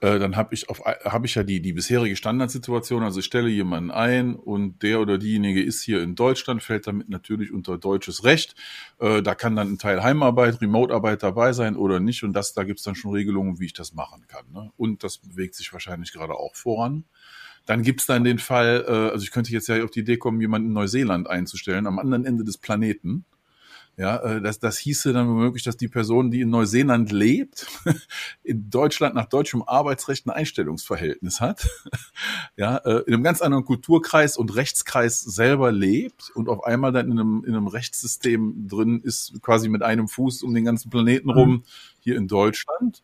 äh, 0.00 0.18
dann 0.18 0.36
habe 0.36 0.54
ich 0.54 0.70
auf 0.70 0.80
habe 0.84 1.26
ich 1.26 1.34
ja 1.34 1.42
die 1.42 1.60
die 1.60 1.74
bisherige 1.74 2.16
Standardsituation, 2.16 3.02
also 3.02 3.20
ich 3.20 3.26
stelle 3.26 3.50
jemanden 3.50 3.90
ein 3.90 4.34
und 4.34 4.82
der 4.82 5.00
oder 5.00 5.18
diejenige 5.18 5.62
ist 5.62 5.82
hier 5.82 6.02
in 6.02 6.14
Deutschland, 6.14 6.62
fällt 6.62 6.86
damit 6.86 7.10
natürlich 7.10 7.52
unter 7.52 7.76
deutsches 7.76 8.24
Recht. 8.24 8.54
Äh, 9.00 9.22
da 9.22 9.34
kann 9.34 9.54
dann 9.54 9.72
ein 9.74 9.78
Teil 9.78 10.02
Heimarbeit, 10.02 10.62
Remote-Arbeit 10.62 11.22
dabei 11.22 11.52
sein 11.52 11.76
oder 11.76 12.00
nicht 12.00 12.24
und 12.24 12.32
das 12.32 12.54
da 12.54 12.64
gibt's 12.64 12.82
dann 12.82 12.94
schon 12.94 13.12
Regelungen, 13.12 13.60
wie 13.60 13.66
ich 13.66 13.74
das 13.74 13.92
machen 13.92 14.24
kann. 14.28 14.46
Ne? 14.50 14.70
Und 14.78 15.04
das 15.04 15.18
bewegt 15.18 15.56
sich 15.56 15.72
wahrscheinlich 15.74 16.12
gerade 16.12 16.34
auch 16.34 16.54
voran. 16.56 17.04
Dann 17.66 17.82
gibt's 17.82 18.06
dann 18.06 18.24
den 18.24 18.38
Fall, 18.38 18.84
äh, 18.88 19.12
also 19.12 19.22
ich 19.24 19.30
könnte 19.30 19.52
jetzt 19.52 19.68
ja 19.68 19.84
auf 19.84 19.90
die 19.90 20.00
Idee 20.00 20.16
kommen, 20.16 20.40
jemanden 20.40 20.68
in 20.68 20.74
Neuseeland 20.74 21.28
einzustellen, 21.28 21.86
am 21.86 21.98
anderen 21.98 22.24
Ende 22.24 22.44
des 22.44 22.58
Planeten 22.58 23.24
ja, 23.96 24.16
äh, 24.16 24.40
das, 24.40 24.58
das 24.58 24.78
hieße 24.78 25.12
dann 25.12 25.28
womöglich, 25.28 25.64
dass 25.64 25.76
die 25.76 25.88
Person, 25.88 26.30
die 26.30 26.40
in 26.40 26.50
Neuseeland 26.50 27.12
lebt, 27.12 27.66
in 28.42 28.70
Deutschland 28.70 29.14
nach 29.14 29.26
deutschem 29.26 29.62
Arbeitsrecht 29.62 30.26
ein 30.26 30.30
Einstellungsverhältnis 30.30 31.40
hat, 31.40 31.68
ja, 32.56 32.78
äh, 32.78 33.02
in 33.06 33.14
einem 33.14 33.22
ganz 33.22 33.42
anderen 33.42 33.64
Kulturkreis 33.64 34.36
und 34.36 34.54
Rechtskreis 34.54 35.20
selber 35.20 35.72
lebt 35.72 36.30
und 36.34 36.48
auf 36.48 36.64
einmal 36.64 36.92
dann 36.92 37.10
in 37.10 37.18
einem, 37.18 37.44
in 37.44 37.54
einem 37.54 37.66
Rechtssystem 37.66 38.66
drin 38.66 39.00
ist, 39.02 39.40
quasi 39.42 39.68
mit 39.68 39.82
einem 39.82 40.08
Fuß 40.08 40.42
um 40.42 40.54
den 40.54 40.64
ganzen 40.64 40.88
Planeten 40.88 41.28
rum, 41.28 41.50
mhm. 41.50 41.62
hier 42.00 42.16
in 42.16 42.28
Deutschland. 42.28 43.02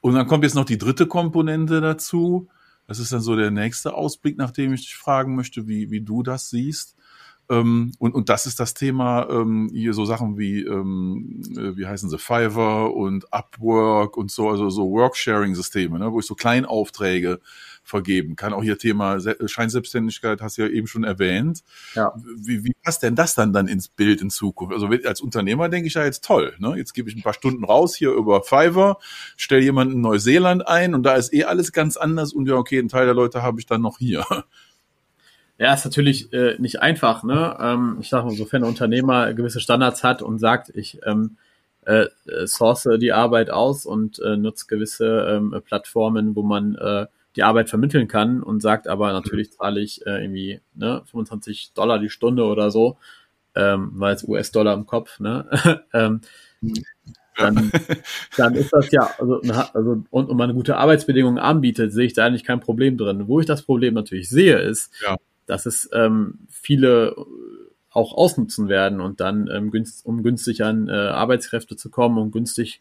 Und 0.00 0.14
dann 0.14 0.26
kommt 0.26 0.44
jetzt 0.44 0.54
noch 0.54 0.64
die 0.64 0.78
dritte 0.78 1.06
Komponente 1.06 1.82
dazu. 1.82 2.48
Das 2.86 2.98
ist 2.98 3.12
dann 3.12 3.20
so 3.20 3.36
der 3.36 3.50
nächste 3.50 3.94
Ausblick, 3.94 4.38
nachdem 4.38 4.72
ich 4.72 4.80
dich 4.80 4.96
fragen 4.96 5.36
möchte, 5.36 5.68
wie, 5.68 5.90
wie 5.90 6.00
du 6.00 6.22
das 6.22 6.48
siehst. 6.48 6.96
Ähm, 7.50 7.92
und, 7.98 8.14
und 8.14 8.28
das 8.28 8.46
ist 8.46 8.60
das 8.60 8.74
Thema, 8.74 9.28
ähm, 9.28 9.70
hier 9.72 9.92
so 9.92 10.04
Sachen 10.04 10.38
wie, 10.38 10.62
ähm, 10.62 11.42
äh, 11.56 11.76
wie 11.76 11.86
heißen 11.86 12.08
sie, 12.08 12.18
Fiverr 12.18 12.94
und 12.94 13.32
Upwork 13.32 14.16
und 14.16 14.30
so, 14.30 14.48
also 14.48 14.70
so 14.70 14.88
Worksharing-Systeme, 14.90 15.98
ne, 15.98 16.12
wo 16.12 16.20
ich 16.20 16.26
so 16.26 16.36
Kleinaufträge 16.36 17.40
vergeben 17.82 18.36
kann. 18.36 18.52
Auch 18.52 18.62
hier 18.62 18.78
Thema 18.78 19.18
Scheinselbstständigkeit 19.20 20.40
hast 20.40 20.58
du 20.58 20.62
ja 20.62 20.68
eben 20.68 20.86
schon 20.86 21.02
erwähnt. 21.02 21.64
Ja. 21.94 22.12
Wie, 22.36 22.62
wie 22.62 22.72
passt 22.84 23.02
denn 23.02 23.16
das 23.16 23.34
dann 23.34 23.52
dann 23.52 23.66
ins 23.66 23.88
Bild 23.88 24.22
in 24.22 24.30
Zukunft? 24.30 24.72
Also 24.72 24.86
als 24.86 25.20
Unternehmer 25.20 25.68
denke 25.68 25.88
ich 25.88 25.94
ja 25.94 26.04
jetzt 26.04 26.24
toll. 26.24 26.54
Ne? 26.58 26.76
Jetzt 26.76 26.92
gebe 26.94 27.10
ich 27.10 27.16
ein 27.16 27.22
paar 27.22 27.34
Stunden 27.34 27.64
raus 27.64 27.96
hier 27.96 28.12
über 28.12 28.42
Fiverr, 28.42 28.98
stelle 29.36 29.62
jemanden 29.62 29.94
in 29.94 30.00
Neuseeland 30.02 30.68
ein 30.68 30.94
und 30.94 31.02
da 31.02 31.14
ist 31.14 31.32
eh 31.34 31.44
alles 31.44 31.72
ganz 31.72 31.96
anders 31.96 32.32
und 32.32 32.46
ja, 32.46 32.54
okay, 32.54 32.78
ein 32.78 32.88
Teil 32.88 33.06
der 33.06 33.14
Leute 33.14 33.42
habe 33.42 33.58
ich 33.58 33.66
dann 33.66 33.80
noch 33.80 33.98
hier. 33.98 34.24
Ja, 35.60 35.74
ist 35.74 35.84
natürlich 35.84 36.32
äh, 36.32 36.56
nicht 36.58 36.80
einfach. 36.80 37.22
Ne? 37.22 37.54
Ähm, 37.60 37.98
ich 38.00 38.08
sage 38.08 38.24
mal, 38.24 38.34
sofern 38.34 38.64
ein 38.64 38.68
Unternehmer 38.70 39.34
gewisse 39.34 39.60
Standards 39.60 40.02
hat 40.02 40.22
und 40.22 40.38
sagt, 40.38 40.70
ich 40.74 41.00
ähm, 41.04 41.36
äh, 41.84 42.06
source 42.46 42.88
die 42.98 43.12
Arbeit 43.12 43.50
aus 43.50 43.84
und 43.84 44.18
äh, 44.20 44.38
nutze 44.38 44.64
gewisse 44.66 45.26
ähm, 45.28 45.54
Plattformen, 45.62 46.34
wo 46.34 46.42
man 46.42 46.76
äh, 46.76 47.06
die 47.36 47.42
Arbeit 47.42 47.68
vermitteln 47.68 48.08
kann 48.08 48.42
und 48.42 48.62
sagt 48.62 48.88
aber 48.88 49.12
natürlich 49.12 49.52
zahle 49.52 49.80
ich 49.80 50.04
äh, 50.06 50.22
irgendwie 50.22 50.62
ne, 50.74 51.02
25 51.10 51.74
Dollar 51.74 51.98
die 51.98 52.08
Stunde 52.08 52.44
oder 52.44 52.70
so, 52.70 52.96
ähm, 53.54 53.90
weil 53.96 54.14
es 54.14 54.24
US-Dollar 54.24 54.72
im 54.72 54.86
Kopf, 54.86 55.20
ne? 55.20 55.46
ähm, 55.92 56.22
dann, 57.36 57.70
dann 58.38 58.54
ist 58.54 58.72
das 58.72 58.90
ja, 58.92 59.10
also, 59.18 59.40
also 59.74 60.04
und, 60.08 60.28
und 60.30 60.36
man 60.38 60.54
gute 60.54 60.78
Arbeitsbedingungen 60.78 61.38
anbietet, 61.38 61.92
sehe 61.92 62.06
ich 62.06 62.14
da 62.14 62.24
eigentlich 62.24 62.44
kein 62.44 62.60
Problem 62.60 62.96
drin. 62.96 63.28
Wo 63.28 63.40
ich 63.40 63.46
das 63.46 63.62
Problem 63.62 63.92
natürlich 63.92 64.30
sehe, 64.30 64.58
ist, 64.58 64.90
ja 65.02 65.18
dass 65.50 65.66
es 65.66 65.90
ähm, 65.92 66.38
viele 66.48 67.16
auch 67.90 68.14
ausnutzen 68.14 68.68
werden 68.68 69.00
und 69.00 69.18
dann, 69.18 69.48
ähm, 69.52 69.72
günst, 69.72 70.06
um 70.06 70.22
günstig 70.22 70.62
an 70.62 70.88
äh, 70.88 70.92
Arbeitskräfte 70.92 71.74
zu 71.74 71.90
kommen, 71.90 72.18
um 72.18 72.30
günstig 72.30 72.80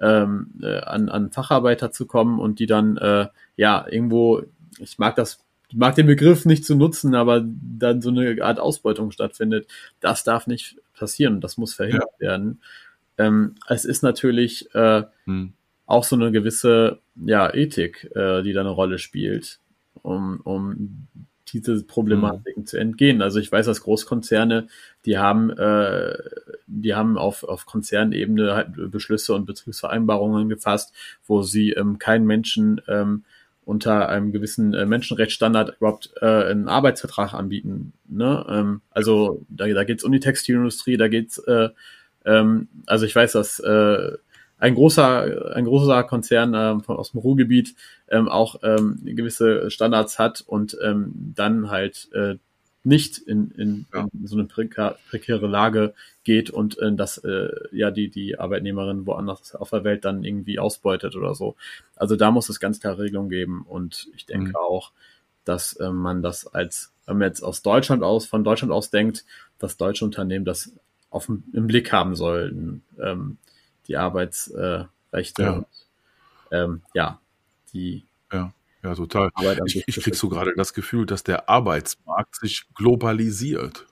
ähm, 0.00 0.50
äh, 0.60 0.80
an, 0.80 1.08
an 1.08 1.30
Facharbeiter 1.30 1.92
zu 1.92 2.06
kommen 2.06 2.40
und 2.40 2.58
die 2.58 2.66
dann, 2.66 2.96
äh, 2.96 3.28
ja, 3.56 3.86
irgendwo, 3.88 4.42
ich 4.80 4.98
mag 4.98 5.14
das, 5.14 5.44
mag 5.72 5.94
den 5.94 6.08
Begriff 6.08 6.44
nicht 6.44 6.64
zu 6.64 6.74
nutzen, 6.74 7.14
aber 7.14 7.44
dann 7.44 8.02
so 8.02 8.10
eine 8.10 8.42
Art 8.42 8.58
Ausbeutung 8.58 9.12
stattfindet. 9.12 9.68
Das 10.00 10.24
darf 10.24 10.48
nicht 10.48 10.76
passieren, 10.98 11.40
das 11.40 11.56
muss 11.56 11.74
verhindert 11.74 12.10
ja. 12.18 12.28
werden. 12.28 12.60
Ähm, 13.16 13.54
es 13.68 13.84
ist 13.84 14.02
natürlich 14.02 14.74
äh, 14.74 15.04
hm. 15.24 15.52
auch 15.86 16.02
so 16.02 16.16
eine 16.16 16.32
gewisse 16.32 16.98
ja, 17.14 17.54
Ethik, 17.54 18.10
äh, 18.16 18.42
die 18.42 18.52
da 18.52 18.60
eine 18.62 18.70
Rolle 18.70 18.98
spielt, 18.98 19.60
um, 20.02 20.40
um 20.42 21.06
diese 21.50 21.82
Problematiken 21.84 22.62
mhm. 22.62 22.66
zu 22.66 22.76
entgehen. 22.76 23.22
Also 23.22 23.38
ich 23.38 23.50
weiß, 23.50 23.66
dass 23.66 23.82
Großkonzerne, 23.82 24.68
die 25.04 25.18
haben, 25.18 25.50
äh, 25.50 26.16
die 26.66 26.94
haben 26.94 27.18
auf, 27.18 27.44
auf 27.44 27.66
Konzernebene 27.66 28.54
halt 28.54 28.90
Beschlüsse 28.90 29.34
und 29.34 29.46
Betriebsvereinbarungen 29.46 30.48
gefasst, 30.48 30.94
wo 31.26 31.42
sie 31.42 31.72
ähm, 31.72 31.98
keinen 31.98 32.26
Menschen 32.26 32.80
ähm, 32.88 33.24
unter 33.64 34.08
einem 34.08 34.32
gewissen 34.32 34.72
äh, 34.72 34.86
Menschenrechtsstandard 34.86 35.76
überhaupt 35.76 36.10
äh, 36.22 36.26
einen 36.26 36.68
Arbeitsvertrag 36.68 37.34
anbieten. 37.34 37.92
Ne? 38.08 38.46
Ähm, 38.48 38.80
also 38.90 39.44
da, 39.48 39.66
da 39.66 39.84
geht 39.84 39.98
es 39.98 40.04
um 40.04 40.12
die 40.12 40.20
Textilindustrie, 40.20 40.96
da 40.96 41.08
geht's 41.08 41.38
äh, 41.38 41.68
ähm, 42.24 42.68
also 42.86 43.06
ich 43.06 43.14
weiß, 43.14 43.32
dass 43.32 43.60
äh, 43.60 44.12
ein 44.58 44.74
großer, 44.74 45.54
ein 45.54 45.64
großer 45.64 46.02
Konzern 46.04 46.52
ähm, 46.54 46.80
von, 46.82 46.96
aus 46.96 47.12
dem 47.12 47.20
Ruhrgebiet 47.20 47.74
ähm, 48.08 48.28
auch 48.28 48.56
ähm, 48.62 49.00
gewisse 49.04 49.70
Standards 49.70 50.18
hat 50.18 50.42
und 50.46 50.76
ähm, 50.82 51.12
dann 51.34 51.70
halt 51.70 52.08
äh, 52.12 52.36
nicht 52.84 53.18
in, 53.18 53.50
in, 53.52 53.86
ja. 53.92 54.08
in 54.12 54.26
so 54.26 54.36
eine 54.36 54.46
prekäre 54.46 55.46
Lage 55.46 55.94
geht 56.24 56.50
und 56.50 56.78
äh, 56.78 56.92
dass 56.92 57.18
äh, 57.18 57.48
ja 57.72 57.90
die 57.90 58.08
die 58.08 58.38
Arbeitnehmerin 58.38 59.06
woanders 59.06 59.54
auf 59.54 59.70
der 59.70 59.84
Welt 59.84 60.04
dann 60.04 60.24
irgendwie 60.24 60.58
ausbeutet 60.58 61.14
oder 61.16 61.34
so. 61.34 61.56
Also 61.96 62.16
da 62.16 62.30
muss 62.30 62.48
es 62.48 62.60
ganz 62.60 62.80
klare 62.80 63.02
Regelungen 63.02 63.30
geben 63.30 63.64
und 63.68 64.08
ich 64.14 64.26
denke 64.26 64.50
mhm. 64.50 64.56
auch, 64.56 64.92
dass 65.44 65.74
äh, 65.74 65.90
man 65.90 66.22
das 66.22 66.46
als 66.46 66.92
wenn 67.06 67.18
man 67.18 67.28
jetzt 67.28 67.42
aus 67.42 67.62
Deutschland 67.62 68.02
aus 68.02 68.26
von 68.26 68.44
Deutschland 68.44 68.72
aus 68.72 68.90
denkt, 68.90 69.24
dass 69.58 69.76
deutsche 69.76 70.04
Unternehmen 70.04 70.44
das 70.44 70.72
auf 71.10 71.28
im 71.28 71.66
Blick 71.66 71.92
haben 71.92 72.14
sollten. 72.14 72.82
Ähm, 73.02 73.38
die 73.88 73.96
Arbeitsrechte 73.96 75.42
ja. 75.42 75.50
und 75.52 75.66
ähm, 76.50 76.82
ja, 76.94 77.20
die 77.72 78.04
ja. 78.32 78.52
Ja, 78.82 78.94
total. 78.94 79.30
Ich, 79.66 79.82
ich 79.86 79.96
krieg 79.96 80.14
so 80.14 80.28
gerade 80.28 80.52
das 80.56 80.72
Gefühl, 80.72 81.04
dass 81.04 81.24
der 81.24 81.48
Arbeitsmarkt 81.48 82.36
sich 82.36 82.66
globalisiert. 82.74 83.86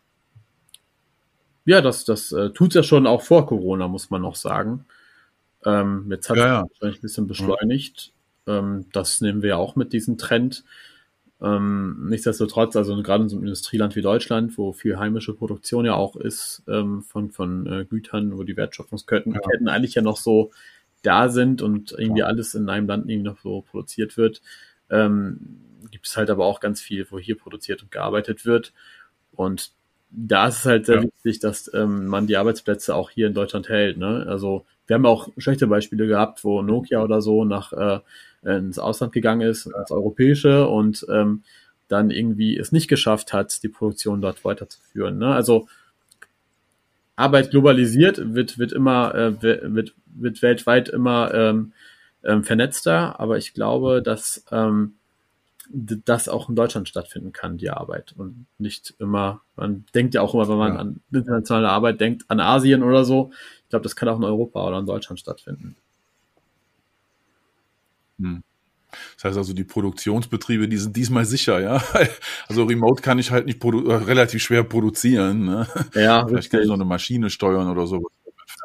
Ja, 1.64 1.80
das, 1.80 2.04
das 2.04 2.30
äh, 2.30 2.50
tut 2.50 2.74
ja 2.74 2.84
schon 2.84 3.06
auch 3.08 3.22
vor 3.22 3.46
Corona, 3.46 3.88
muss 3.88 4.10
man 4.10 4.22
noch 4.22 4.36
sagen. 4.36 4.86
Ähm, 5.64 6.06
jetzt 6.10 6.30
hat 6.30 6.36
es 6.36 6.42
ja, 6.42 6.48
ja. 6.48 6.62
wahrscheinlich 6.62 6.98
ein 6.98 7.02
bisschen 7.02 7.26
beschleunigt. 7.26 8.12
Ja. 8.46 8.58
Ähm, 8.58 8.86
das 8.92 9.20
nehmen 9.20 9.42
wir 9.42 9.50
ja 9.50 9.56
auch 9.56 9.74
mit 9.74 9.92
diesem 9.92 10.18
Trend. 10.18 10.62
Ähm, 11.40 12.06
nichtsdestotrotz, 12.08 12.76
also 12.76 13.00
gerade 13.02 13.24
in 13.24 13.28
so 13.28 13.36
einem 13.36 13.44
Industrieland 13.44 13.94
wie 13.94 14.02
Deutschland, 14.02 14.56
wo 14.56 14.72
viel 14.72 14.98
heimische 14.98 15.34
Produktion 15.34 15.84
ja 15.84 15.94
auch 15.94 16.16
ist 16.16 16.62
ähm, 16.66 17.02
von, 17.02 17.30
von 17.30 17.66
äh, 17.66 17.84
Gütern, 17.84 18.36
wo 18.38 18.42
die 18.42 18.56
Wertschöpfungsketten 18.56 19.34
ja. 19.34 19.70
Eigentlich 19.70 19.94
ja 19.94 20.02
noch 20.02 20.16
so 20.16 20.50
da 21.02 21.28
sind 21.28 21.60
und 21.60 21.92
irgendwie 21.92 22.20
ja. 22.20 22.26
alles 22.26 22.54
in 22.54 22.68
einem 22.68 22.86
Land 22.86 23.08
irgendwie 23.08 23.28
noch 23.28 23.38
so 23.40 23.60
produziert 23.60 24.16
wird, 24.16 24.40
ähm, 24.90 25.60
gibt 25.90 26.06
es 26.06 26.16
halt 26.16 26.30
aber 26.30 26.46
auch 26.46 26.60
ganz 26.60 26.80
viel, 26.80 27.06
wo 27.10 27.18
hier 27.18 27.36
produziert 27.36 27.82
und 27.82 27.90
gearbeitet 27.90 28.46
wird. 28.46 28.72
Und 29.32 29.72
da 30.10 30.48
ist 30.48 30.60
es 30.60 30.64
halt 30.64 30.86
sehr 30.86 30.96
ja. 30.96 31.02
wichtig, 31.02 31.40
dass 31.40 31.72
ähm, 31.74 32.06
man 32.06 32.26
die 32.26 32.36
Arbeitsplätze 32.36 32.94
auch 32.94 33.10
hier 33.10 33.26
in 33.26 33.34
Deutschland 33.34 33.68
hält. 33.68 33.98
Ne? 33.98 34.24
Also 34.26 34.64
wir 34.86 34.94
haben 34.94 35.06
auch 35.06 35.28
schlechte 35.38 35.66
Beispiele 35.66 36.06
gehabt, 36.06 36.44
wo 36.44 36.62
Nokia 36.62 37.02
oder 37.02 37.20
so 37.20 37.44
nach 37.44 37.72
äh, 37.72 38.00
ins 38.42 38.78
Ausland 38.78 39.12
gegangen 39.12 39.40
ist, 39.42 39.66
ins 39.66 39.90
Europäische 39.90 40.68
und 40.68 41.04
ähm, 41.10 41.42
dann 41.88 42.10
irgendwie 42.10 42.56
es 42.56 42.72
nicht 42.72 42.88
geschafft 42.88 43.32
hat, 43.32 43.62
die 43.62 43.68
Produktion 43.68 44.20
dort 44.20 44.44
weiterzuführen. 44.44 45.18
Ne? 45.18 45.34
Also 45.34 45.68
Arbeit 47.16 47.50
globalisiert, 47.50 48.34
wird, 48.34 48.58
wird 48.58 48.72
immer, 48.72 49.14
äh, 49.14 49.42
wird, 49.42 49.94
wird 50.06 50.42
weltweit 50.42 50.88
immer 50.88 51.32
ähm, 51.32 51.72
ähm, 52.24 52.44
vernetzter, 52.44 53.18
aber 53.18 53.38
ich 53.38 53.54
glaube, 53.54 54.02
dass 54.02 54.44
ähm, 54.50 54.94
das 55.70 56.28
auch 56.28 56.48
in 56.48 56.56
Deutschland 56.56 56.88
stattfinden 56.88 57.32
kann, 57.32 57.58
die 57.58 57.70
Arbeit. 57.70 58.14
Und 58.16 58.46
nicht 58.58 58.94
immer, 58.98 59.42
man 59.56 59.84
denkt 59.94 60.14
ja 60.14 60.22
auch 60.22 60.34
immer, 60.34 60.48
wenn 60.48 60.58
man 60.58 60.74
ja. 60.74 60.78
an 60.80 61.00
internationale 61.12 61.68
Arbeit 61.68 62.00
denkt, 62.00 62.24
an 62.28 62.40
Asien 62.40 62.82
oder 62.82 63.04
so. 63.04 63.30
Ich 63.64 63.70
glaube, 63.70 63.82
das 63.82 63.96
kann 63.96 64.08
auch 64.08 64.16
in 64.16 64.24
Europa 64.24 64.66
oder 64.66 64.78
in 64.78 64.86
Deutschland 64.86 65.20
stattfinden. 65.20 65.76
Hm. 68.18 68.42
Das 69.16 69.24
heißt 69.24 69.36
also, 69.36 69.52
die 69.52 69.64
Produktionsbetriebe, 69.64 70.68
die 70.68 70.76
sind 70.76 70.96
diesmal 70.96 71.24
sicher, 71.24 71.60
ja. 71.60 71.82
Also 72.48 72.64
remote 72.64 73.02
kann 73.02 73.18
ich 73.18 73.30
halt 73.30 73.46
nicht 73.46 73.62
äh, 73.62 73.68
relativ 73.68 74.42
schwer 74.42 74.62
produzieren. 74.62 75.44
Ne? 75.44 75.66
Ja, 75.94 76.24
Vielleicht 76.24 76.30
richtig. 76.30 76.50
kann 76.50 76.60
ich 76.62 76.68
noch 76.68 76.74
eine 76.74 76.84
Maschine 76.84 77.30
steuern 77.30 77.68
oder 77.68 77.86
so. 77.86 78.02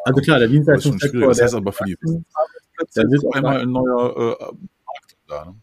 Also 0.04 0.22
klar, 0.22 0.40
der 0.40 0.48
Dienstleistungssektor. 0.48 1.28
Das 1.28 1.42
heißt 1.42 1.56
aber 1.56 1.72
für 1.72 1.84
die 1.86 1.98
da 2.94 3.04
ist 3.04 3.26
einmal 3.34 3.62
ein 3.62 3.72
neuer 3.72 4.38
äh, 4.40 4.44
Markt 4.86 5.18
da. 5.28 5.46
Ne? 5.46 5.56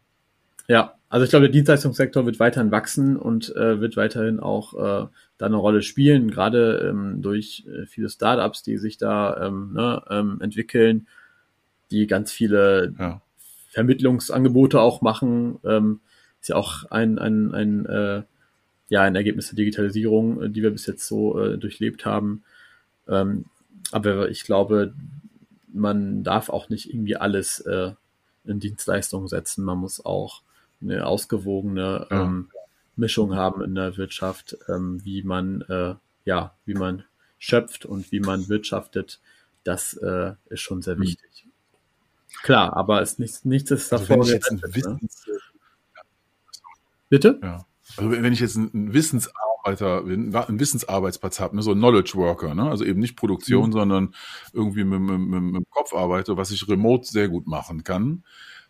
Ja, 0.69 0.98
Also 1.11 1.25
ich 1.25 1.31
glaube, 1.31 1.47
der 1.47 1.53
Dienstleistungssektor 1.53 2.27
wird 2.27 2.39
weiterhin 2.39 2.71
wachsen 2.71 3.17
und 3.17 3.55
äh, 3.57 3.81
wird 3.81 3.97
weiterhin 3.97 4.41
auch 4.41 4.75
äh, 4.75 5.07
da 5.39 5.47
eine 5.47 5.57
Rolle 5.57 5.83
spielen, 5.83 6.31
gerade 6.31 6.87
ähm, 6.91 7.23
durch 7.23 7.65
äh, 7.67 7.87
viele 7.87 8.11
Startups, 8.11 8.63
die 8.63 8.77
sich 8.77 8.99
da 8.99 9.47
ähm, 9.47 9.73
ne, 9.73 10.03
ähm, 10.11 10.39
entwickeln, 10.43 11.07
die 11.91 12.07
ganz 12.07 12.31
viele 12.31 12.95
ja. 12.99 13.23
Vermittlungsangebote 13.71 14.81
auch 14.81 15.01
machen. 15.01 15.59
Ähm, 15.65 16.01
ist 16.41 16.49
ja 16.49 16.57
auch 16.57 16.85
ein, 16.91 17.19
ein, 17.19 17.55
ein, 17.55 17.87
äh, 17.87 18.23
ja, 18.91 19.03
ein 19.03 19.17
Ergebnis 19.17 19.49
der 19.49 19.57
Digitalisierung, 19.57 20.43
äh, 20.43 20.51
die 20.51 20.63
wir 20.63 20.71
bis 20.71 20.87
jetzt 20.87 21.07
so 21.07 21.41
äh, 21.41 21.57
durchlebt 21.57 22.05
haben. 22.05 22.43
Ähm, 23.09 23.47
aber 23.93 24.29
ich 24.29 24.45
glaube, 24.45 24.95
man 25.73 26.23
darf 26.23 26.51
auch 26.51 26.69
nicht 26.69 26.93
irgendwie 26.93 27.17
alles 27.17 27.61
äh, 27.61 27.93
in 28.45 28.61
Dienstleistungen 28.61 29.29
setzen. 29.29 29.65
Man 29.65 29.79
muss 29.79 30.05
auch 30.05 30.43
eine 30.81 31.07
ausgewogene 31.07 32.07
ja. 32.11 32.23
ähm, 32.23 32.51
Mischung 32.97 33.35
haben 33.35 33.63
in 33.63 33.75
der 33.75 33.97
Wirtschaft, 33.97 34.57
ähm, 34.69 35.01
wie 35.05 35.23
man 35.23 35.63
äh, 35.63 35.95
ja, 36.25 36.55
wie 36.67 36.75
man 36.75 37.05
schöpft 37.39 37.87
und 37.87 38.13
wie 38.13 38.21
man 38.21 38.49
wirtschaftet. 38.49 39.21
Das 39.65 39.95
äh, 39.95 40.35
ist 40.51 40.61
schon 40.61 40.83
sehr 40.83 40.97
mhm. 40.97 41.03
wichtig. 41.03 41.47
Klar, 42.43 42.77
aber 42.77 43.01
es 43.03 43.19
nichts, 43.19 43.45
nichts 43.45 43.71
ist 43.71 43.93
also 43.93 44.07
davor. 44.07 44.25
Also 44.25 44.35
Wissens, 44.35 45.27
ne? 45.27 45.39
Bitte? 47.09 47.41
Ja. 47.43 47.65
Also 47.97 48.11
wenn 48.11 48.33
ich 48.33 48.41
jetzt 48.41 48.57
ein 48.57 48.93
Wissensarbeiter 48.93 50.03
bin, 50.03 50.35
ein 50.35 50.61
Wissensarbeitsplatz 50.61 51.41
habe, 51.41 51.57
ne, 51.57 51.63
so 51.63 51.73
ein 51.73 51.79
Knowledge 51.79 52.13
Worker, 52.15 52.55
ne, 52.55 52.69
also 52.69 52.85
eben 52.85 53.01
nicht 53.01 53.17
Produktion, 53.17 53.71
mhm. 53.71 53.73
sondern 53.73 54.15
irgendwie 54.53 54.85
mit, 54.85 55.01
mit, 55.01 55.19
mit, 55.19 55.43
mit 55.43 55.55
dem 55.57 55.71
Kopf 55.71 55.95
arbeite, 55.95 56.37
was 56.37 56.51
ich 56.51 56.69
remote 56.69 57.07
sehr 57.07 57.29
gut 57.29 57.47
machen 57.47 57.83
kann, 57.85 58.25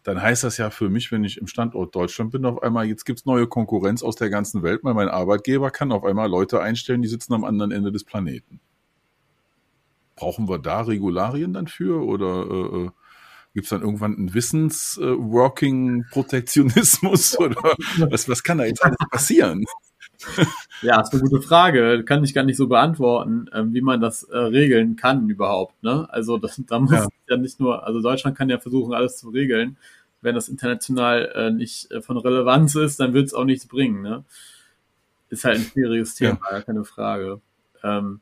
dann 0.09 0.21
heißt 0.23 0.43
das 0.43 0.57
ja 0.57 0.71
für 0.71 0.89
mich, 0.89 1.13
wenn 1.13 1.23
ich 1.23 1.37
im 1.37 1.47
Standort 1.47 1.95
Deutschland 1.95 2.31
bin, 2.31 2.47
auf 2.47 2.63
einmal, 2.63 2.87
jetzt 2.87 3.05
gibt's 3.05 3.27
neue 3.27 3.47
Konkurrenz 3.47 4.03
aus 4.03 4.17
der 4.17 4.31
ganzen 4.31 4.63
Welt, 4.63 4.83
weil 4.83 4.95
mein 4.95 5.11
Arbeitgeber 5.11 5.71
kann 5.71 5.93
auf 5.93 6.03
einmal 6.03 6.31
Leute 6.31 6.63
einstellen, 6.63 7.03
die 7.03 7.09
sitzen 7.09 7.35
am 7.35 7.45
anderen 7.45 7.73
Ende 7.73 7.93
des 7.93 8.05
Planeten. 8.05 8.59
Brauchen 10.17 10.49
wir 10.49 10.59
da 10.59 10.81
Regularien 10.81 11.53
dann 11.53 11.67
für 11.67 12.03
oder 12.03 12.47
äh, 12.51 12.85
äh 12.85 12.89
Gibt 13.55 13.65
es 13.65 13.71
dann 13.71 13.81
irgendwann 13.83 14.17
einen 14.17 14.35
Wissens-Working-Protektionismus 14.35 17.35
äh, 17.35 17.39
oder 17.43 17.75
was, 18.11 18.29
was 18.29 18.43
kann 18.43 18.59
da 18.59 18.65
jetzt 18.65 18.85
alles 18.85 18.99
passieren? 19.11 19.65
Ja, 20.83 21.01
ist 21.01 21.13
eine 21.13 21.23
gute 21.23 21.43
Frage. 21.43 22.05
Kann 22.05 22.23
ich 22.23 22.35
gar 22.35 22.45
nicht 22.45 22.57
so 22.57 22.69
beantworten, 22.69 23.47
ähm, 23.53 23.75
wie 23.75 23.81
man 23.81 24.01
das 24.01 24.23
äh, 24.25 24.37
regeln 24.37 24.97
kann 24.97 25.29
überhaupt. 25.29 25.83
Ne? 25.83 26.07
Also 26.11 26.39
das, 26.39 26.61
da 26.67 26.79
muss 26.79 26.93
ja. 26.93 27.09
ja. 27.29 27.37
nicht 27.37 27.59
nur, 27.59 27.85
also 27.85 28.01
Deutschland 28.01 28.39
kann 28.39 28.49
ja 28.49 28.59
versuchen, 28.59 28.95
alles 28.95 29.17
zu 29.17 29.31
regeln. 29.31 29.77
Wenn 30.21 30.35
das 30.35 30.49
international 30.49 31.33
äh, 31.35 31.51
nicht 31.51 31.91
äh, 31.91 32.03
von 32.03 32.19
Relevanz 32.19 32.75
ist, 32.75 33.01
dann 33.01 33.15
wird 33.15 33.27
es 33.27 33.35
auch 33.35 33.45
nichts 33.45 33.67
bringen. 33.67 34.03
Ne? 34.03 34.25
Ist 35.31 35.45
halt 35.45 35.59
ein 35.59 35.65
schwieriges 35.65 36.15
Thema, 36.15 36.41
ja. 36.51 36.61
keine 36.63 36.85
Frage. 36.85 37.41
Ähm, 37.83 38.21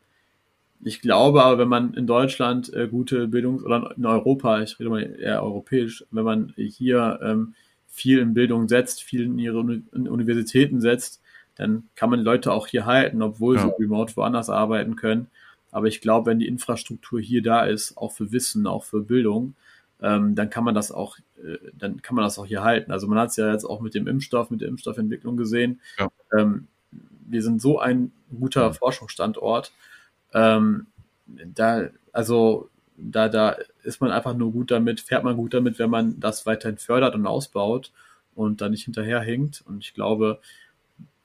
ich 0.83 1.01
glaube 1.01 1.43
aber, 1.43 1.59
wenn 1.59 1.69
man 1.69 1.95
in 1.95 2.07
Deutschland 2.07 2.73
äh, 2.75 2.87
gute 2.89 3.29
Bildungs- 3.29 3.65
oder 3.65 3.95
in 3.97 4.05
Europa, 4.05 4.61
ich 4.61 4.79
rede 4.79 4.91
mal 4.91 5.03
eher 5.19 5.43
europäisch, 5.43 6.05
wenn 6.11 6.25
man 6.25 6.53
hier 6.57 7.19
ähm, 7.23 7.55
viel 7.89 8.19
in 8.19 8.35
Bildung 8.35 8.69
setzt, 8.69 9.03
viel 9.03 9.23
in 9.23 9.39
ihre 9.39 9.59
Uni 9.59 9.83
in 9.93 10.07
Universitäten 10.07 10.81
setzt, 10.81 11.23
dann 11.57 11.85
kann 11.95 12.11
man 12.11 12.21
Leute 12.21 12.53
auch 12.53 12.67
hier 12.67 12.85
halten, 12.85 13.23
obwohl 13.23 13.57
ja. 13.57 13.63
sie 13.63 13.83
remote 13.83 14.15
woanders 14.17 14.51
arbeiten 14.51 14.97
können. 14.97 15.29
Aber 15.71 15.87
ich 15.87 16.01
glaube, 16.01 16.31
wenn 16.31 16.39
die 16.39 16.47
Infrastruktur 16.47 17.21
hier 17.21 17.43
da 17.43 17.65
ist, 17.65 17.97
auch 17.97 18.13
für 18.13 18.33
Wissen, 18.33 18.67
auch 18.67 18.85
für 18.85 19.01
Bildung, 19.01 19.55
ähm, 20.03 20.35
dann 20.35 20.51
kann 20.51 20.65
man 20.65 20.75
das 20.75 20.93
auch, 20.93 21.19
dann 21.75 22.03
kann 22.03 22.17
man 22.17 22.25
das 22.25 22.39
auch 22.39 22.47
hier 22.47 22.65
halten. 22.65 22.93
Also 22.93 23.07
man 23.07 23.19
hat 23.19 23.31
es 23.31 23.37
ja 23.37 23.53
jetzt 23.53 23.65
auch 23.65 23.81
mit 23.81 23.95
dem 23.95 24.07
Impfstoff, 24.07 24.51
mit 24.51 24.61
der 24.61 24.69
Impfstoffentwicklung 24.69 25.37
gesehen. 25.37 25.81
Ja. 25.99 26.09
Ähm, 26.37 26.69
wir 27.29 27.43
sind 27.43 27.61
so 27.61 27.79
ein 27.79 28.13
guter 28.39 28.63
ja. 28.63 28.73
Forschungsstandort 28.73 29.73
ähm, 30.37 30.87
da, 31.27 31.89
also 32.13 32.69
da, 32.97 33.29
da 33.29 33.57
ist 33.83 34.01
man 34.01 34.11
einfach 34.11 34.35
nur 34.35 34.53
gut 34.53 34.71
damit, 34.71 35.01
fährt 35.01 35.25
man 35.25 35.37
gut 35.37 35.55
damit, 35.55 35.79
wenn 35.79 35.91
man 35.91 36.21
das 36.21 36.47
weiterhin 36.47 36.79
fördert 36.79 37.15
und 37.15 37.27
ausbaut 37.27 37.93
und 38.35 38.61
da 38.61 38.69
nicht 38.69 38.85
hinterherhinkt. 38.85 39.63
Und 39.67 39.83
ich 39.83 39.95
glaube, 39.95 40.41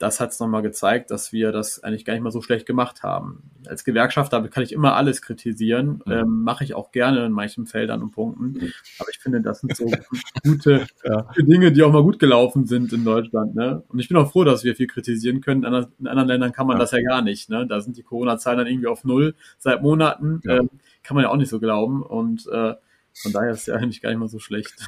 das 0.02 0.20
hat 0.20 0.32
es 0.32 0.40
nochmal 0.40 0.64
gezeigt, 0.64 1.12
dass 1.12 1.32
wir 1.32 1.52
das 1.52 1.84
eigentlich 1.84 2.06
gar 2.06 2.14
nicht 2.14 2.24
mal 2.24 2.32
so 2.32 2.42
schlecht 2.42 2.66
gemacht 2.66 3.04
haben. 3.04 3.44
Als 3.68 3.84
Gewerkschafter 3.84 4.42
kann 4.48 4.64
ich 4.64 4.72
immer 4.72 4.96
alles 4.96 5.22
kritisieren, 5.22 6.02
mhm. 6.06 6.12
ähm, 6.12 6.44
mache 6.44 6.64
ich 6.64 6.74
auch 6.74 6.92
gerne 6.92 7.24
in 7.26 7.32
manchen 7.32 7.68
Feldern 7.68 8.02
und 8.02 8.10
Punkten. 8.10 8.54
Mhm. 8.54 8.72
Aber 8.98 9.10
ich 9.12 9.20
finde, 9.20 9.42
das 9.42 9.62
sind 9.62 9.76
so 9.76 9.86
gute 10.44 10.88
ja. 11.04 11.28
Dinge, 11.38 11.72
die 11.72 11.84
auch 11.84 11.92
mal 11.92 12.02
gut 12.02 12.18
gelaufen 12.18 12.66
sind 12.66 12.92
in 12.94 13.06
Deutschland. 13.06 13.54
Ne? 13.54 13.84
Und 13.90 14.00
ich 14.00 14.08
bin 14.08 14.18
auch 14.18 14.32
froh, 14.32 14.44
dass 14.44 14.64
wir 14.64 14.76
viel 14.76 14.88
kritisieren 14.88 15.40
können. 15.40 15.64
In, 15.64 15.74
in 16.00 16.08
anderen 16.08 16.28
Ländern 16.28 16.52
kann 16.52 16.66
man 16.66 16.78
ja. 16.78 16.82
das 16.82 16.92
ja 16.92 17.02
gar 17.04 17.22
nicht. 17.22 17.52
Ne? 17.52 17.68
Da 17.68 17.80
sind 17.80 17.96
die 17.96 18.04
Corona-Zahlen 18.04 18.58
dann 18.58 18.68
irgendwie 18.68 18.88
auf 18.88 19.04
Null 19.04 19.36
seit 19.60 19.84
Monaten. 19.84 20.42
Ja. 20.46 20.58
Ähm, 20.58 20.72
kann 21.04 21.14
man 21.14 21.26
ja 21.26 21.30
auch 21.30 21.38
nicht 21.38 21.50
so 21.50 21.60
glauben. 21.60 22.02
Und 22.02 22.48
äh, 22.48 22.74
von 23.14 23.34
daher 23.34 23.52
ist 23.52 23.60
es 23.62 23.66
ja 23.68 23.76
eigentlich 23.76 24.02
gar 24.02 24.10
nicht 24.10 24.20
mal 24.20 24.30
so 24.30 24.40
schlecht. 24.40 24.74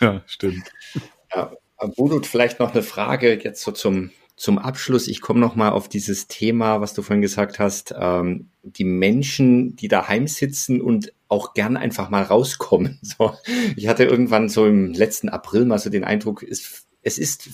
ja, 0.00 0.22
stimmt. 0.26 0.70
Ja, 1.34 1.52
Bulut, 1.88 2.26
vielleicht 2.26 2.60
noch 2.60 2.72
eine 2.72 2.82
Frage 2.82 3.40
jetzt 3.42 3.62
so 3.62 3.72
zum, 3.72 4.10
zum 4.36 4.58
Abschluss. 4.58 5.08
Ich 5.08 5.20
komme 5.20 5.40
noch 5.40 5.54
mal 5.54 5.70
auf 5.70 5.88
dieses 5.88 6.26
Thema, 6.26 6.80
was 6.80 6.94
du 6.94 7.02
vorhin 7.02 7.22
gesagt 7.22 7.58
hast. 7.58 7.94
Ähm, 7.98 8.48
die 8.62 8.84
Menschen, 8.84 9.76
die 9.76 9.88
daheim 9.88 10.26
sitzen 10.26 10.80
und 10.80 11.12
auch 11.28 11.54
gern 11.54 11.76
einfach 11.76 12.10
mal 12.10 12.22
rauskommen. 12.22 12.98
So, 13.18 13.34
ich 13.76 13.88
hatte 13.88 14.04
irgendwann 14.04 14.48
so 14.48 14.66
im 14.66 14.92
letzten 14.92 15.28
April 15.28 15.66
mal 15.66 15.78
so 15.78 15.90
den 15.90 16.04
Eindruck, 16.04 16.42
es, 16.42 16.86
es 17.02 17.18
ist 17.18 17.48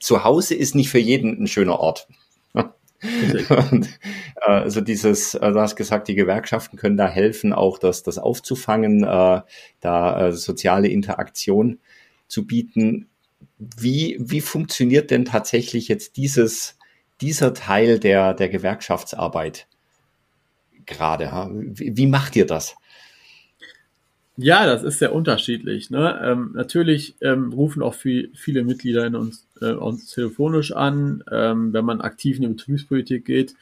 zu 0.00 0.24
Hause 0.24 0.54
ist 0.54 0.74
nicht 0.74 0.88
für 0.88 0.98
jeden 0.98 1.42
ein 1.42 1.46
schöner 1.46 1.78
Ort. 1.78 2.08
und, 2.52 3.88
äh, 4.36 4.50
also 4.50 4.80
dieses, 4.80 5.34
äh, 5.34 5.52
du 5.52 5.60
hast 5.60 5.76
gesagt, 5.76 6.08
die 6.08 6.14
Gewerkschaften 6.14 6.76
können 6.76 6.96
da 6.96 7.08
helfen, 7.08 7.52
auch 7.52 7.78
das, 7.78 8.02
das 8.02 8.18
aufzufangen, 8.18 9.02
äh, 9.02 9.40
da 9.80 10.28
äh, 10.28 10.32
soziale 10.32 10.88
Interaktion 10.88 11.80
zu 12.28 12.46
bieten 12.46 13.08
wie, 13.76 14.16
wie 14.18 14.40
funktioniert 14.40 15.10
denn 15.10 15.24
tatsächlich 15.24 15.88
jetzt 15.88 16.16
dieses, 16.16 16.76
dieser 17.20 17.54
Teil 17.54 17.98
der, 17.98 18.34
der 18.34 18.48
Gewerkschaftsarbeit 18.48 19.66
gerade? 20.86 21.30
Wie, 21.52 21.96
wie 21.96 22.06
macht 22.06 22.36
ihr 22.36 22.46
das? 22.46 22.74
Ja, 24.36 24.64
das 24.64 24.82
ist 24.82 24.98
sehr 24.98 25.14
unterschiedlich. 25.14 25.90
Ne? 25.90 26.18
Ähm, 26.24 26.52
natürlich 26.54 27.16
ähm, 27.20 27.52
rufen 27.52 27.82
auch 27.82 27.94
viel, 27.94 28.32
viele 28.34 28.64
Mitglieder 28.64 29.06
in 29.06 29.14
uns, 29.14 29.46
äh, 29.60 29.72
uns 29.72 30.10
telefonisch 30.10 30.72
an. 30.72 31.22
Ähm, 31.30 31.72
wenn 31.72 31.84
man 31.84 32.00
aktiv 32.00 32.36
in 32.36 32.42
die 32.42 32.48
Betriebspolitik 32.48 33.26
geht, 33.26 33.54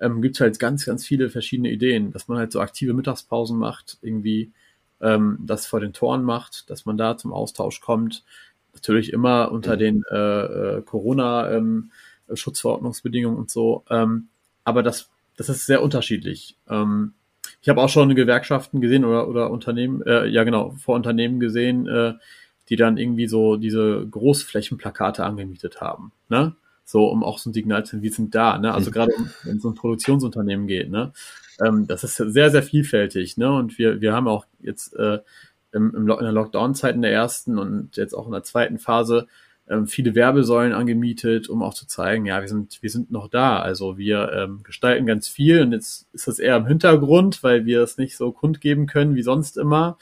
ähm, 0.00 0.22
gibt 0.22 0.36
es 0.36 0.40
halt 0.40 0.58
ganz, 0.60 0.86
ganz 0.86 1.04
viele 1.04 1.28
verschiedene 1.28 1.70
Ideen, 1.70 2.12
dass 2.12 2.28
man 2.28 2.38
halt 2.38 2.52
so 2.52 2.60
aktive 2.60 2.94
Mittagspausen 2.94 3.58
macht, 3.58 3.98
irgendwie 4.00 4.52
ähm, 5.00 5.38
das 5.44 5.66
vor 5.66 5.80
den 5.80 5.92
Toren 5.92 6.22
macht, 6.22 6.70
dass 6.70 6.86
man 6.86 6.96
da 6.96 7.16
zum 7.16 7.32
Austausch 7.32 7.80
kommt, 7.80 8.24
Natürlich 8.74 9.12
immer 9.12 9.52
unter 9.52 9.76
den 9.76 10.02
äh, 10.10 10.76
äh, 10.76 10.82
Corona-Schutzverordnungsbedingungen 10.82 13.36
ähm, 13.36 13.42
und 13.42 13.50
so. 13.50 13.84
Ähm, 13.90 14.28
aber 14.64 14.82
das, 14.82 15.10
das 15.36 15.48
ist 15.48 15.66
sehr 15.66 15.82
unterschiedlich. 15.82 16.56
Ähm, 16.68 17.14
ich 17.60 17.68
habe 17.68 17.80
auch 17.80 17.88
schon 17.88 18.14
Gewerkschaften 18.14 18.80
gesehen 18.80 19.04
oder, 19.04 19.28
oder 19.28 19.50
Unternehmen, 19.50 20.02
äh, 20.02 20.26
ja 20.26 20.44
genau, 20.44 20.72
vor 20.72 20.96
Unternehmen 20.96 21.40
gesehen, 21.40 21.86
äh, 21.86 22.14
die 22.68 22.76
dann 22.76 22.96
irgendwie 22.96 23.26
so 23.26 23.56
diese 23.56 24.06
Großflächenplakate 24.10 25.24
angemietet 25.24 25.80
haben. 25.80 26.12
Ne? 26.28 26.54
So, 26.84 27.06
um 27.06 27.22
auch 27.22 27.38
so 27.38 27.50
ein 27.50 27.52
Signal 27.52 27.84
zu 27.84 28.02
wir 28.02 28.10
sind 28.10 28.34
da, 28.34 28.58
ne? 28.58 28.74
Also 28.74 28.90
mhm. 28.90 28.94
gerade 28.94 29.12
wenn 29.44 29.56
es 29.56 29.64
um 29.64 29.72
ein 29.72 29.76
Produktionsunternehmen 29.76 30.66
geht, 30.66 30.90
ne? 30.90 31.12
Ähm, 31.64 31.86
das 31.86 32.04
ist 32.04 32.16
sehr, 32.16 32.50
sehr 32.50 32.62
vielfältig, 32.62 33.36
ne? 33.36 33.52
Und 33.52 33.78
wir, 33.78 34.00
wir 34.00 34.12
haben 34.12 34.28
auch 34.28 34.46
jetzt 34.60 34.94
äh, 34.94 35.18
im, 35.72 35.94
im, 35.94 36.08
in 36.08 36.24
der 36.24 36.32
Lockdown-Zeit 36.32 36.94
in 36.94 37.02
der 37.02 37.12
ersten 37.12 37.58
und 37.58 37.96
jetzt 37.96 38.14
auch 38.14 38.26
in 38.26 38.32
der 38.32 38.42
zweiten 38.42 38.78
Phase 38.78 39.26
ähm, 39.68 39.86
viele 39.86 40.14
Werbesäulen 40.14 40.72
angemietet, 40.72 41.48
um 41.48 41.62
auch 41.62 41.74
zu 41.74 41.86
zeigen, 41.86 42.26
ja, 42.26 42.40
wir 42.40 42.48
sind, 42.48 42.82
wir 42.82 42.90
sind 42.90 43.10
noch 43.10 43.28
da. 43.28 43.60
Also 43.60 43.96
wir 43.96 44.32
ähm, 44.32 44.62
gestalten 44.62 45.06
ganz 45.06 45.28
viel 45.28 45.62
und 45.62 45.72
jetzt 45.72 46.08
ist 46.12 46.28
das 46.28 46.38
eher 46.38 46.56
im 46.56 46.66
Hintergrund, 46.66 47.42
weil 47.42 47.64
wir 47.64 47.82
es 47.82 47.96
nicht 47.96 48.16
so 48.16 48.32
kundgeben 48.32 48.86
können 48.86 49.14
wie 49.14 49.22
sonst 49.22 49.56
immer. 49.56 49.98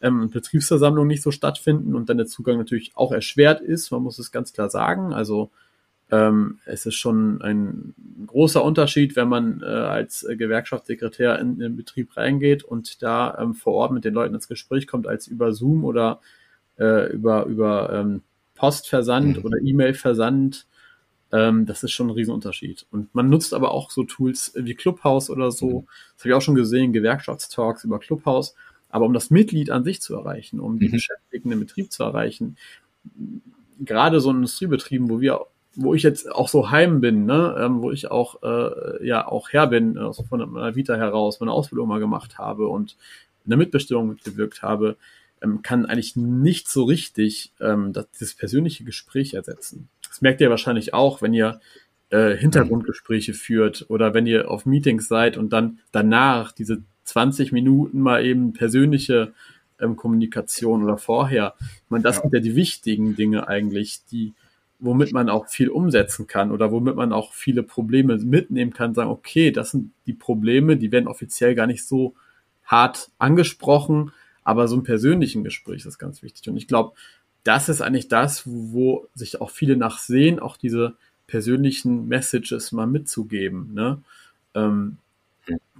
Ähm, 0.00 0.30
Betriebsversammlungen 0.30 1.08
nicht 1.08 1.22
so 1.22 1.30
stattfinden 1.30 1.94
und 1.94 2.08
dann 2.08 2.18
der 2.18 2.26
Zugang 2.26 2.58
natürlich 2.58 2.92
auch 2.96 3.12
erschwert 3.12 3.60
ist, 3.60 3.90
man 3.90 4.02
muss 4.02 4.18
es 4.18 4.32
ganz 4.32 4.52
klar 4.52 4.70
sagen. 4.70 5.12
Also 5.12 5.50
ähm, 6.10 6.60
es 6.66 6.86
ist 6.86 6.94
schon 6.94 7.42
ein 7.42 7.94
großer 8.26 8.62
Unterschied, 8.62 9.16
wenn 9.16 9.28
man 9.28 9.60
äh, 9.62 9.66
als 9.66 10.26
Gewerkschaftssekretär 10.28 11.38
in, 11.40 11.54
in 11.54 11.58
den 11.58 11.76
Betrieb 11.76 12.16
reingeht 12.16 12.62
und 12.62 13.02
da 13.02 13.36
ähm, 13.40 13.54
vor 13.54 13.74
Ort 13.74 13.92
mit 13.92 14.04
den 14.04 14.14
Leuten 14.14 14.34
ins 14.34 14.46
Gespräch 14.46 14.86
kommt, 14.86 15.08
als 15.08 15.26
über 15.26 15.52
Zoom 15.52 15.84
oder 15.84 16.20
äh, 16.78 17.12
über, 17.12 17.46
über 17.46 17.92
ähm, 17.92 18.22
Postversand 18.54 19.38
mhm. 19.38 19.44
oder 19.44 19.58
E-Mail-Versand. 19.62 20.66
Ähm, 21.32 21.66
das 21.66 21.82
ist 21.82 21.90
schon 21.90 22.06
ein 22.08 22.14
Riesenunterschied. 22.14 22.86
Und 22.92 23.12
man 23.12 23.28
nutzt 23.28 23.52
aber 23.52 23.72
auch 23.72 23.90
so 23.90 24.04
Tools 24.04 24.52
wie 24.54 24.74
Clubhouse 24.74 25.28
oder 25.28 25.50
so. 25.50 25.80
Mhm. 25.80 25.86
Das 26.14 26.20
habe 26.20 26.28
ich 26.28 26.34
auch 26.34 26.42
schon 26.42 26.54
gesehen, 26.54 26.92
Gewerkschaftstalks 26.92 27.82
über 27.82 27.98
Clubhouse. 27.98 28.54
Aber 28.90 29.06
um 29.06 29.12
das 29.12 29.30
Mitglied 29.30 29.70
an 29.70 29.82
sich 29.82 30.00
zu 30.00 30.14
erreichen, 30.14 30.60
um 30.60 30.78
die 30.78 30.86
mhm. 30.86 30.92
Beschäftigten 30.92 31.50
im 31.50 31.60
Betrieb 31.60 31.90
zu 31.90 32.04
erreichen, 32.04 32.56
gerade 33.80 34.20
so 34.20 34.30
in 34.30 34.36
Industriebetrieben, 34.36 35.10
wo 35.10 35.20
wir 35.20 35.46
wo 35.76 35.94
ich 35.94 36.02
jetzt 36.02 36.30
auch 36.32 36.48
so 36.48 36.70
heim 36.70 37.00
bin, 37.00 37.26
ne, 37.26 37.54
ähm, 37.58 37.82
wo 37.82 37.90
ich 37.92 38.10
auch 38.10 38.42
äh, 38.42 39.06
ja 39.06 39.26
auch 39.26 39.52
her 39.52 39.66
bin, 39.66 39.98
also 39.98 40.22
von 40.22 40.50
meiner 40.50 40.74
Vita 40.74 40.96
heraus, 40.96 41.40
meine 41.40 41.52
Ausbildung 41.52 41.88
mal 41.88 42.00
gemacht 42.00 42.38
habe 42.38 42.66
und 42.66 42.96
in 43.44 43.50
der 43.50 43.58
Mitbestimmung 43.58 44.08
mitgewirkt 44.08 44.62
habe, 44.62 44.96
ähm, 45.42 45.62
kann 45.62 45.86
eigentlich 45.86 46.16
nicht 46.16 46.68
so 46.68 46.84
richtig 46.84 47.52
ähm, 47.60 47.92
das, 47.92 48.10
dieses 48.12 48.34
persönliche 48.34 48.84
Gespräch 48.84 49.34
ersetzen. 49.34 49.88
Das 50.08 50.22
merkt 50.22 50.40
ihr 50.40 50.50
wahrscheinlich 50.50 50.94
auch, 50.94 51.22
wenn 51.22 51.34
ihr 51.34 51.60
äh, 52.10 52.36
Hintergrundgespräche 52.36 53.34
führt 53.34 53.86
oder 53.88 54.14
wenn 54.14 54.26
ihr 54.26 54.50
auf 54.50 54.66
Meetings 54.66 55.08
seid 55.08 55.36
und 55.36 55.52
dann 55.52 55.80
danach 55.92 56.52
diese 56.52 56.82
20 57.04 57.52
Minuten 57.52 58.00
mal 58.00 58.24
eben 58.24 58.52
persönliche 58.52 59.32
ähm, 59.80 59.96
Kommunikation 59.96 60.82
oder 60.82 60.98
vorher. 60.98 61.54
Ich 61.60 61.90
meine, 61.90 62.02
das 62.02 62.16
ja. 62.16 62.22
sind 62.22 62.34
ja 62.34 62.40
die 62.40 62.56
wichtigen 62.56 63.16
Dinge 63.16 63.48
eigentlich, 63.48 64.00
die 64.10 64.34
womit 64.78 65.12
man 65.12 65.28
auch 65.28 65.48
viel 65.48 65.68
umsetzen 65.68 66.26
kann 66.26 66.50
oder 66.50 66.70
womit 66.70 66.96
man 66.96 67.12
auch 67.12 67.32
viele 67.32 67.62
Probleme 67.62 68.16
mitnehmen 68.18 68.72
kann, 68.72 68.94
sagen, 68.94 69.10
okay, 69.10 69.50
das 69.50 69.70
sind 69.70 69.92
die 70.06 70.12
Probleme, 70.12 70.76
die 70.76 70.92
werden 70.92 71.08
offiziell 71.08 71.54
gar 71.54 71.66
nicht 71.66 71.86
so 71.86 72.14
hart 72.64 73.10
angesprochen, 73.18 74.12
aber 74.44 74.68
so 74.68 74.76
ein 74.76 74.82
persönlichen 74.82 75.44
Gespräch 75.44 75.86
ist 75.86 75.98
ganz 75.98 76.22
wichtig. 76.22 76.48
Und 76.48 76.56
ich 76.56 76.68
glaube, 76.68 76.92
das 77.44 77.68
ist 77.68 77.80
eigentlich 77.80 78.08
das, 78.08 78.42
wo 78.44 79.06
sich 79.14 79.40
auch 79.40 79.50
viele 79.50 79.76
nachsehen, 79.76 80.40
auch 80.40 80.56
diese 80.56 80.94
persönlichen 81.26 82.08
Messages 82.08 82.72
mal 82.72 82.86
mitzugeben. 82.86 83.72
Ne? 83.72 83.98
Ähm, 84.54 84.98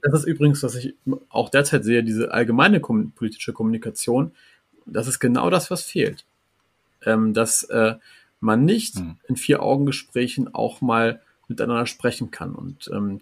das 0.02 0.20
ist 0.20 0.26
übrigens, 0.26 0.62
was 0.62 0.76
ich 0.76 0.94
auch 1.28 1.48
derzeit 1.48 1.84
sehe, 1.84 2.04
diese 2.04 2.32
allgemeine 2.32 2.80
politische 2.80 3.52
Kommunikation. 3.52 4.32
Das 4.84 5.08
ist 5.08 5.18
genau 5.18 5.50
das, 5.50 5.70
was 5.70 5.82
fehlt. 5.82 6.24
Ähm, 7.04 7.34
dass 7.34 7.64
äh, 7.64 7.94
man 8.46 8.64
nicht 8.64 8.96
hm. 8.96 9.16
in 9.28 9.36
Vier-Augen-Gesprächen 9.36 10.54
auch 10.54 10.80
mal 10.80 11.20
miteinander 11.48 11.86
sprechen 11.86 12.30
kann. 12.30 12.54
Und 12.54 12.90
ähm, 12.92 13.20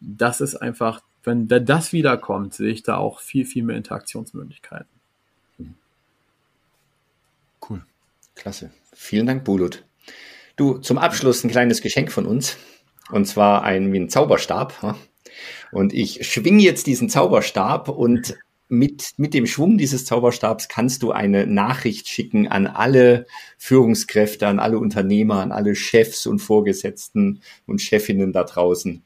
das 0.00 0.40
ist 0.40 0.56
einfach, 0.56 1.02
wenn, 1.24 1.48
wenn 1.48 1.64
das 1.64 1.92
wiederkommt, 1.92 2.54
sehe 2.54 2.70
ich 2.70 2.82
da 2.82 2.96
auch 2.96 3.20
viel, 3.20 3.44
viel 3.44 3.62
mehr 3.62 3.76
Interaktionsmöglichkeiten. 3.76 4.88
Cool. 7.68 7.82
Klasse. 8.34 8.70
Vielen 8.92 9.26
Dank, 9.26 9.44
Bulut. 9.44 9.84
Du, 10.56 10.78
zum 10.78 10.98
Abschluss 10.98 11.44
ein 11.44 11.50
kleines 11.50 11.82
Geschenk 11.82 12.12
von 12.12 12.26
uns. 12.26 12.56
Und 13.10 13.26
zwar 13.26 13.62
ein, 13.62 13.92
wie 13.92 14.00
ein 14.00 14.10
Zauberstab. 14.10 14.96
Und 15.70 15.92
ich 15.92 16.26
schwinge 16.26 16.62
jetzt 16.62 16.86
diesen 16.86 17.08
Zauberstab 17.08 17.88
und 17.88 18.36
mit, 18.68 19.14
mit 19.16 19.34
dem 19.34 19.46
Schwung 19.46 19.78
dieses 19.78 20.04
Zauberstabs 20.04 20.68
kannst 20.68 21.02
du 21.02 21.10
eine 21.10 21.46
Nachricht 21.46 22.08
schicken 22.08 22.48
an 22.48 22.66
alle 22.66 23.26
Führungskräfte, 23.56 24.46
an 24.46 24.58
alle 24.58 24.78
Unternehmer, 24.78 25.40
an 25.40 25.52
alle 25.52 25.74
Chefs 25.74 26.26
und 26.26 26.38
Vorgesetzten 26.38 27.40
und 27.66 27.80
Chefinnen 27.80 28.32
da 28.32 28.44
draußen 28.44 29.02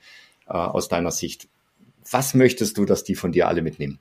äh, 0.46 0.52
aus 0.52 0.88
deiner 0.88 1.12
Sicht. 1.12 1.48
Was 2.10 2.34
möchtest 2.34 2.76
du, 2.76 2.84
dass 2.84 3.04
die 3.04 3.14
von 3.14 3.32
dir 3.32 3.46
alle 3.48 3.62
mitnehmen? 3.62 4.00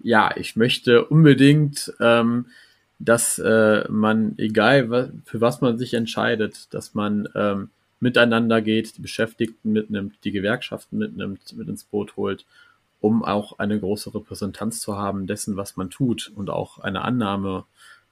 Ja, 0.00 0.34
ich 0.36 0.56
möchte 0.56 1.04
unbedingt, 1.04 1.92
ähm, 2.00 2.46
dass 2.98 3.38
äh, 3.38 3.84
man, 3.90 4.34
egal 4.38 5.12
für 5.24 5.40
was 5.40 5.60
man 5.60 5.76
sich 5.76 5.94
entscheidet, 5.94 6.72
dass 6.72 6.94
man 6.94 7.28
ähm, 7.34 7.68
miteinander 8.00 8.62
geht, 8.62 8.96
die 8.96 9.02
Beschäftigten 9.02 9.72
mitnimmt, 9.72 10.14
die 10.24 10.32
Gewerkschaften 10.32 10.98
mitnimmt, 10.98 11.54
mit 11.56 11.68
ins 11.68 11.84
Boot 11.84 12.16
holt 12.16 12.46
um 13.04 13.22
auch 13.22 13.58
eine 13.58 13.78
große 13.78 14.14
Repräsentanz 14.14 14.80
zu 14.80 14.96
haben 14.96 15.26
dessen, 15.26 15.58
was 15.58 15.76
man 15.76 15.90
tut 15.90 16.32
und 16.34 16.48
auch 16.48 16.78
eine 16.78 17.02
Annahme 17.02 17.64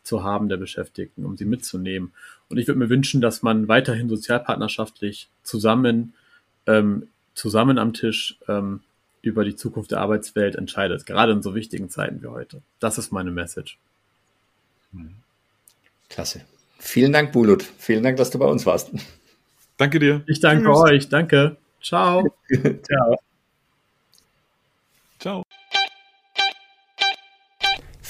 zu 0.02 0.22
haben 0.22 0.50
der 0.50 0.58
Beschäftigten, 0.58 1.24
um 1.24 1.38
sie 1.38 1.46
mitzunehmen. 1.46 2.12
Und 2.50 2.58
ich 2.58 2.68
würde 2.68 2.78
mir 2.78 2.90
wünschen, 2.90 3.22
dass 3.22 3.42
man 3.42 3.68
weiterhin 3.68 4.10
sozialpartnerschaftlich 4.10 5.30
zusammen, 5.44 6.12
ähm, 6.66 7.08
zusammen 7.32 7.78
am 7.78 7.94
Tisch 7.94 8.36
ähm, 8.48 8.80
über 9.22 9.46
die 9.46 9.56
Zukunft 9.56 9.92
der 9.92 10.00
Arbeitswelt 10.02 10.56
entscheidet, 10.56 11.06
gerade 11.06 11.32
in 11.32 11.40
so 11.40 11.54
wichtigen 11.54 11.88
Zeiten 11.88 12.22
wie 12.22 12.26
heute. 12.26 12.60
Das 12.78 12.98
ist 12.98 13.12
meine 13.12 13.30
Message. 13.30 13.78
Klasse. 16.10 16.42
Vielen 16.78 17.14
Dank, 17.14 17.32
Bulut. 17.32 17.62
Vielen 17.78 18.02
Dank, 18.02 18.18
dass 18.18 18.28
du 18.28 18.38
bei 18.38 18.44
uns 18.46 18.66
warst. 18.66 18.90
Danke 19.78 19.98
dir. 19.98 20.22
Ich 20.26 20.40
danke 20.40 20.66
Tschüss. 20.66 20.76
euch. 20.76 21.08
Danke. 21.08 21.56
Ciao. 21.80 22.36
Ciao. 22.46 22.74
Ciao. 22.82 23.31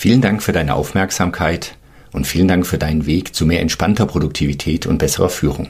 Vielen 0.02 0.20
Dank 0.20 0.42
für 0.42 0.50
deine 0.50 0.74
Aufmerksamkeit 0.74 1.76
und 2.10 2.26
vielen 2.26 2.48
Dank 2.48 2.66
für 2.66 2.76
deinen 2.76 3.06
Weg 3.06 3.36
zu 3.36 3.46
mehr 3.46 3.60
entspannter 3.60 4.04
Produktivität 4.04 4.84
und 4.84 4.98
besserer 4.98 5.28
Führung. 5.28 5.68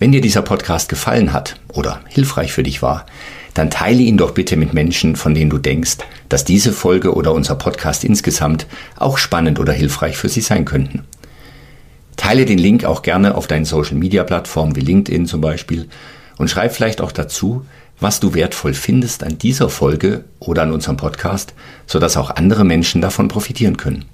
Wenn 0.00 0.10
dir 0.10 0.20
dieser 0.20 0.42
Podcast 0.42 0.88
gefallen 0.88 1.32
hat 1.32 1.60
oder 1.68 2.00
hilfreich 2.08 2.52
für 2.52 2.64
dich 2.64 2.82
war, 2.82 3.06
dann 3.54 3.70
teile 3.70 4.02
ihn 4.02 4.16
doch 4.16 4.32
bitte 4.32 4.56
mit 4.56 4.74
Menschen, 4.74 5.14
von 5.14 5.32
denen 5.32 5.48
du 5.48 5.58
denkst, 5.58 5.98
dass 6.28 6.44
diese 6.44 6.72
Folge 6.72 7.14
oder 7.14 7.32
unser 7.34 7.54
Podcast 7.54 8.02
insgesamt 8.02 8.66
auch 8.96 9.16
spannend 9.16 9.60
oder 9.60 9.72
hilfreich 9.72 10.16
für 10.16 10.28
sie 10.28 10.40
sein 10.40 10.64
könnten. 10.64 11.04
Teile 12.16 12.46
den 12.46 12.58
Link 12.58 12.84
auch 12.84 13.02
gerne 13.02 13.36
auf 13.36 13.46
deinen 13.46 13.64
Social 13.64 13.94
Media 13.94 14.24
Plattformen 14.24 14.74
wie 14.74 14.80
LinkedIn 14.80 15.26
zum 15.26 15.40
Beispiel 15.40 15.86
und 16.36 16.50
schreib 16.50 16.74
vielleicht 16.74 17.00
auch 17.00 17.12
dazu, 17.12 17.64
was 18.02 18.20
du 18.20 18.34
wertvoll 18.34 18.74
findest 18.74 19.22
an 19.24 19.38
dieser 19.38 19.68
Folge 19.68 20.24
oder 20.40 20.62
an 20.62 20.72
unserem 20.72 20.96
Podcast, 20.96 21.54
sodass 21.86 22.16
auch 22.16 22.30
andere 22.30 22.64
Menschen 22.64 23.00
davon 23.00 23.28
profitieren 23.28 23.76
können. 23.76 24.04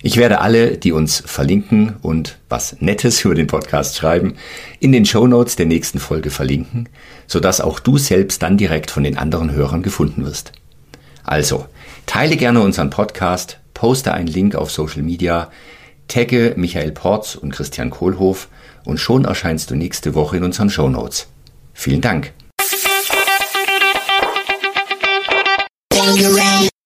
Ich 0.00 0.16
werde 0.16 0.40
alle, 0.40 0.76
die 0.76 0.92
uns 0.92 1.22
verlinken 1.26 1.96
und 2.02 2.38
was 2.48 2.76
Nettes 2.80 3.24
über 3.24 3.34
den 3.34 3.48
Podcast 3.48 3.96
schreiben, 3.96 4.34
in 4.78 4.92
den 4.92 5.04
Show 5.04 5.26
Notes 5.26 5.56
der 5.56 5.66
nächsten 5.66 5.98
Folge 5.98 6.30
verlinken, 6.30 6.88
sodass 7.26 7.60
auch 7.60 7.80
du 7.80 7.98
selbst 7.98 8.42
dann 8.42 8.56
direkt 8.56 8.92
von 8.92 9.02
den 9.02 9.18
anderen 9.18 9.50
Hörern 9.50 9.82
gefunden 9.82 10.24
wirst. 10.24 10.52
Also, 11.24 11.66
teile 12.06 12.36
gerne 12.36 12.60
unseren 12.60 12.90
Podcast, 12.90 13.58
poste 13.74 14.14
einen 14.14 14.28
Link 14.28 14.54
auf 14.54 14.70
Social 14.70 15.02
Media, 15.02 15.50
tagge 16.06 16.54
Michael 16.56 16.92
Porz 16.92 17.34
und 17.34 17.52
Christian 17.52 17.90
Kohlhoff 17.90 18.48
und 18.84 18.98
schon 18.98 19.24
erscheinst 19.24 19.70
du 19.70 19.74
nächste 19.74 20.14
Woche 20.14 20.36
in 20.36 20.44
unseren 20.44 20.70
Show 20.70 20.88
Notes. 20.88 21.26
Vielen 21.74 22.00
Dank. 22.00 22.32
around, 25.98 26.20
around. 26.20 26.77